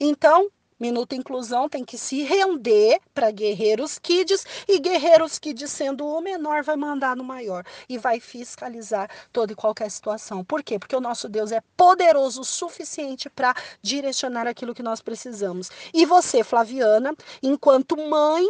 Então, 0.00 0.50
Minuto 0.78 1.14
Inclusão 1.14 1.70
tem 1.70 1.82
que 1.82 1.96
se 1.96 2.22
render 2.22 3.00
para 3.14 3.30
Guerreiros 3.30 3.98
Kids 3.98 4.44
e 4.68 4.78
Guerreiros 4.78 5.38
Kids, 5.38 5.70
sendo 5.70 6.06
o 6.06 6.20
menor, 6.20 6.62
vai 6.62 6.76
mandar 6.76 7.16
no 7.16 7.24
maior 7.24 7.64
e 7.88 7.96
vai 7.96 8.20
fiscalizar 8.20 9.10
toda 9.32 9.52
e 9.52 9.56
qualquer 9.56 9.90
situação. 9.90 10.44
Por 10.44 10.62
quê? 10.62 10.78
Porque 10.78 10.94
o 10.94 11.00
nosso 11.00 11.30
Deus 11.30 11.50
é 11.50 11.62
poderoso 11.76 12.42
o 12.42 12.44
suficiente 12.44 13.30
para 13.30 13.54
direcionar 13.80 14.46
aquilo 14.46 14.74
que 14.74 14.82
nós 14.82 15.00
precisamos. 15.00 15.70
E 15.94 16.04
você, 16.04 16.44
Flaviana, 16.44 17.14
enquanto 17.42 17.96
mãe, 17.96 18.44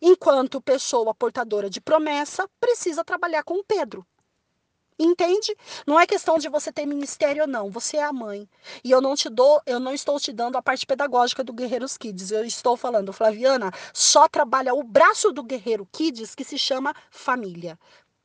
enquanto 0.00 0.60
pessoa 0.60 1.12
portadora 1.12 1.68
de 1.68 1.80
promessa, 1.80 2.48
precisa 2.60 3.04
trabalhar 3.04 3.42
com 3.42 3.64
Pedro. 3.64 4.06
Entende? 5.04 5.56
Não 5.84 5.98
é 5.98 6.06
questão 6.06 6.38
de 6.38 6.48
você 6.48 6.70
ter 6.70 6.86
ministério 6.86 7.42
ou 7.42 7.48
não. 7.48 7.68
Você 7.70 7.96
é 7.96 8.04
a 8.04 8.12
mãe. 8.12 8.48
E 8.84 8.90
eu 8.92 9.00
não 9.00 9.16
te 9.16 9.28
dou, 9.28 9.60
eu 9.66 9.80
não 9.80 9.92
estou 9.92 10.18
te 10.20 10.32
dando 10.32 10.56
a 10.56 10.62
parte 10.62 10.86
pedagógica 10.86 11.42
do 11.42 11.52
Guerreiros 11.52 11.96
Kids. 11.98 12.30
Eu 12.30 12.44
estou 12.44 12.76
falando, 12.76 13.12
Flaviana, 13.12 13.72
só 13.92 14.28
trabalha 14.28 14.72
o 14.74 14.84
braço 14.84 15.32
do 15.32 15.42
Guerreiro 15.42 15.88
Kids 15.90 16.36
que 16.36 16.44
se 16.44 16.56
chama 16.56 16.94
família. 17.10 17.76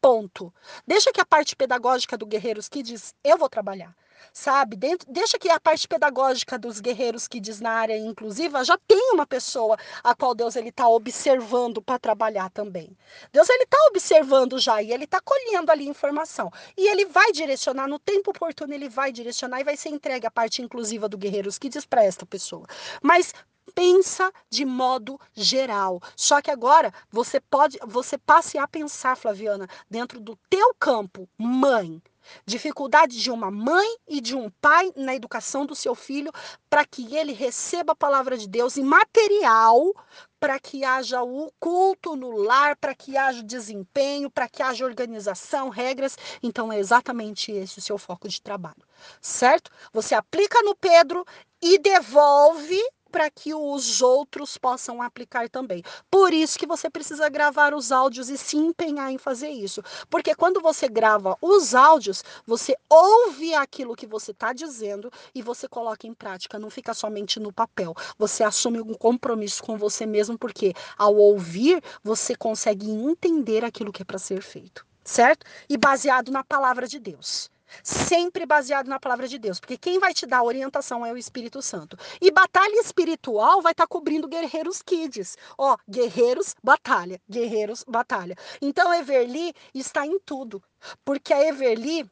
Ponto. 0.02 0.54
Deixa 0.86 1.12
que 1.12 1.22
a 1.22 1.26
parte 1.26 1.56
pedagógica 1.56 2.18
do 2.18 2.26
Guerreiros 2.26 2.70
Kids 2.70 3.14
eu 3.24 3.38
vou 3.38 3.50
trabalhar 3.50 3.96
sabe? 4.34 4.78
Deixa 5.08 5.38
que 5.40 5.50
a 5.50 5.60
parte 5.60 5.88
pedagógica 5.88 6.58
dos 6.58 6.80
guerreiros 6.80 7.28
que 7.28 7.40
diz 7.40 7.60
na 7.60 7.72
área 7.72 7.98
inclusiva 7.98 8.64
já 8.64 8.78
tem 8.88 9.12
uma 9.12 9.26
pessoa 9.26 9.78
a 10.04 10.16
qual 10.16 10.36
Deus 10.36 10.56
ele 10.56 10.70
está 10.70 10.88
observando 10.88 11.82
para 11.82 12.00
trabalhar 12.00 12.50
também. 12.50 12.96
Deus 13.32 13.50
ele 13.50 13.64
está 13.64 13.78
observando 13.90 14.60
já 14.60 14.82
e 14.82 14.92
ele 14.92 15.06
está 15.06 15.20
colhendo 15.22 15.72
ali 15.72 15.88
informação 15.88 16.52
e 16.76 16.88
ele 16.88 17.06
vai 17.06 17.32
direcionar 17.32 17.88
no 17.88 18.00
tempo 18.00 18.32
oportuno 18.32 18.74
ele 18.74 18.90
vai 18.90 19.12
direcionar 19.12 19.62
e 19.62 19.64
vai 19.64 19.78
ser 19.78 19.90
entregue 19.90 20.28
a 20.28 20.32
parte 20.32 20.62
inclusiva 20.62 21.10
do 21.10 21.18
guerreiros 21.18 21.58
que 21.58 21.70
diz 21.70 21.86
para 21.86 22.04
esta 22.04 22.26
pessoa. 22.26 22.66
Mas 23.02 23.34
pensa 23.74 24.32
de 24.50 24.66
modo 24.66 25.20
geral. 25.34 26.02
Só 26.16 26.42
que 26.42 26.52
agora 26.52 26.94
você 27.12 27.40
pode, 27.40 27.78
você 27.86 28.18
passe 28.18 28.58
a 28.58 28.68
pensar, 28.68 29.16
Flaviana, 29.16 29.68
dentro 29.90 30.20
do 30.20 30.38
teu 30.50 30.74
campo, 30.80 31.28
mãe. 31.38 32.02
Dificuldade 32.46 33.22
de 33.22 33.32
uma 33.32 33.50
mãe 33.50 33.88
e 34.08 34.20
de 34.20 34.36
um 34.36 34.50
pai 34.62 34.92
na 34.98 35.16
educação 35.16 35.66
do 35.66 35.74
seu 35.74 35.96
filho 35.96 36.32
para 36.70 36.86
que 36.86 37.16
ele 37.16 37.32
receba 37.32 37.94
a 37.94 37.96
palavra 37.96 38.38
de 38.38 38.48
Deus 38.50 38.78
em 38.78 38.84
material, 38.84 39.94
para 40.40 40.60
que 40.60 40.84
haja 40.84 41.24
o 41.24 41.52
culto 41.60 42.16
no 42.16 42.32
lar, 42.32 42.76
para 42.76 42.94
que 42.94 43.16
haja 43.16 43.42
desempenho, 43.42 44.30
para 44.30 44.50
que 44.50 44.62
haja 44.62 44.86
organização, 44.86 45.70
regras. 45.70 46.18
Então 46.44 46.72
é 46.72 46.78
exatamente 46.78 47.52
esse 47.52 47.80
o 47.80 47.82
seu 47.82 47.98
foco 47.98 48.28
de 48.28 48.42
trabalho, 48.42 48.84
certo? 49.22 49.72
Você 49.94 50.14
aplica 50.14 50.62
no 50.64 50.76
Pedro 50.76 51.26
e 51.62 51.78
devolve 51.80 52.82
para 53.18 53.32
que 53.32 53.52
os 53.52 54.00
outros 54.00 54.60
possam 54.60 55.02
aplicar 55.02 55.50
também. 55.50 55.82
Por 56.08 56.32
isso 56.32 56.60
que 56.60 56.68
você 56.68 56.88
precisa 56.88 57.28
gravar 57.28 57.74
os 57.74 57.92
áudios 57.92 58.30
e 58.30 58.38
se 58.38 58.56
empenhar 58.56 59.12
em 59.12 59.18
fazer 59.18 59.50
isso. 59.50 59.82
Porque 60.08 60.36
quando 60.36 60.62
você 60.62 60.88
grava 60.88 61.36
os 61.42 61.74
áudios, 61.74 62.24
você 62.46 62.78
ouve 62.88 63.56
aquilo 63.56 63.96
que 63.96 64.06
você 64.06 64.30
está 64.30 64.54
dizendo 64.54 65.12
e 65.34 65.42
você 65.42 65.68
coloca 65.68 66.06
em 66.06 66.14
prática, 66.14 66.60
não 66.60 66.70
fica 66.70 66.94
somente 66.94 67.40
no 67.40 67.52
papel. 67.52 67.96
Você 68.20 68.44
assume 68.44 68.80
um 68.82 68.94
compromisso 68.94 69.64
com 69.64 69.80
você 69.80 70.06
mesmo, 70.06 70.38
porque 70.38 70.76
ao 70.96 71.16
ouvir, 71.16 71.82
você 72.04 72.36
consegue 72.36 72.88
entender 72.88 73.66
aquilo 73.66 73.92
que 73.92 74.04
é 74.04 74.06
para 74.06 74.20
ser 74.20 74.44
feito, 74.44 74.86
certo? 75.04 75.44
E 75.68 75.76
baseado 75.76 76.32
na 76.32 76.44
palavra 76.44 76.88
de 76.88 77.00
Deus. 77.00 77.50
Sempre 77.84 78.46
baseado 78.46 78.88
na 78.88 79.00
palavra 79.00 79.28
de 79.28 79.38
Deus, 79.38 79.60
porque 79.60 79.78
quem 79.78 80.00
vai 80.00 80.14
te 80.14 80.26
dar 80.26 80.44
orientação 80.44 81.06
é 81.06 81.12
o 81.12 81.18
Espírito 81.18 81.62
Santo. 81.62 81.98
E 82.22 82.32
batalha 82.32 82.80
espiritual 82.80 83.62
vai 83.62 83.72
estar 83.72 83.84
tá 83.84 83.88
cobrindo 83.88 84.28
Guerreiros 84.28 84.82
Kids. 84.82 85.38
Ó, 85.58 85.78
Guerreiros, 85.90 86.56
batalha, 86.64 87.22
Guerreiros, 87.30 87.84
batalha. 87.88 88.36
Então, 88.62 88.94
Everly 88.94 89.54
está 89.74 90.06
em 90.06 90.20
tudo, 90.20 90.64
porque 91.04 91.34
a 91.34 91.42
Everly, 91.42 92.10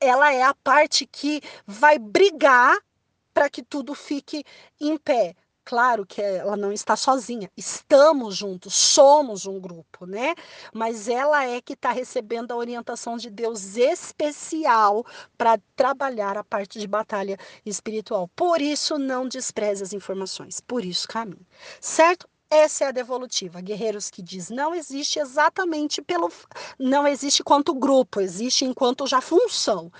ela 0.00 0.32
é 0.32 0.42
a 0.42 0.54
parte 0.54 1.06
que 1.06 1.40
vai 1.66 1.98
brigar 1.98 2.76
para 3.32 3.50
que 3.50 3.62
tudo 3.62 3.94
fique 3.94 4.44
em 4.80 4.96
pé. 4.96 5.34
Claro 5.64 6.04
que 6.04 6.20
ela 6.20 6.58
não 6.58 6.70
está 6.70 6.94
sozinha, 6.94 7.50
estamos 7.56 8.36
juntos, 8.36 8.74
somos 8.74 9.46
um 9.46 9.58
grupo, 9.58 10.04
né? 10.04 10.34
Mas 10.74 11.08
ela 11.08 11.46
é 11.46 11.58
que 11.60 11.72
está 11.72 11.90
recebendo 11.90 12.52
a 12.52 12.56
orientação 12.56 13.16
de 13.16 13.30
Deus 13.30 13.76
especial 13.76 15.06
para 15.38 15.58
trabalhar 15.74 16.36
a 16.36 16.44
parte 16.44 16.78
de 16.78 16.86
batalha 16.86 17.38
espiritual. 17.64 18.28
Por 18.36 18.60
isso, 18.60 18.98
não 18.98 19.26
despreze 19.26 19.82
as 19.82 19.94
informações, 19.94 20.60
por 20.60 20.84
isso 20.84 21.08
caminhe, 21.08 21.46
certo? 21.80 22.28
Essa 22.50 22.84
é 22.84 22.88
a 22.88 22.92
devolutiva. 22.92 23.62
Guerreiros 23.62 24.10
que 24.10 24.22
diz 24.22 24.50
não 24.50 24.74
existe 24.74 25.18
exatamente 25.18 26.02
pelo. 26.02 26.30
Não 26.78 27.08
existe 27.08 27.42
quanto 27.42 27.74
grupo, 27.74 28.20
existe 28.20 28.64
enquanto 28.66 29.06
já 29.06 29.20
função 29.20 29.90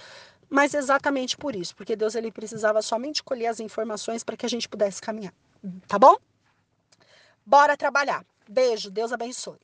mas 0.48 0.72
exatamente 0.72 1.36
por 1.36 1.56
isso, 1.56 1.74
porque 1.74 1.96
Deus 1.96 2.14
ele 2.14 2.30
precisava 2.30 2.80
somente 2.80 3.24
colher 3.24 3.48
as 3.48 3.58
informações 3.58 4.22
para 4.22 4.36
que 4.36 4.46
a 4.46 4.48
gente 4.48 4.68
pudesse 4.68 5.00
caminhar. 5.02 5.34
Tá 5.88 5.98
bom? 5.98 6.16
Bora 7.44 7.76
trabalhar. 7.76 8.24
Beijo, 8.48 8.90
Deus 8.90 9.12
abençoe. 9.12 9.63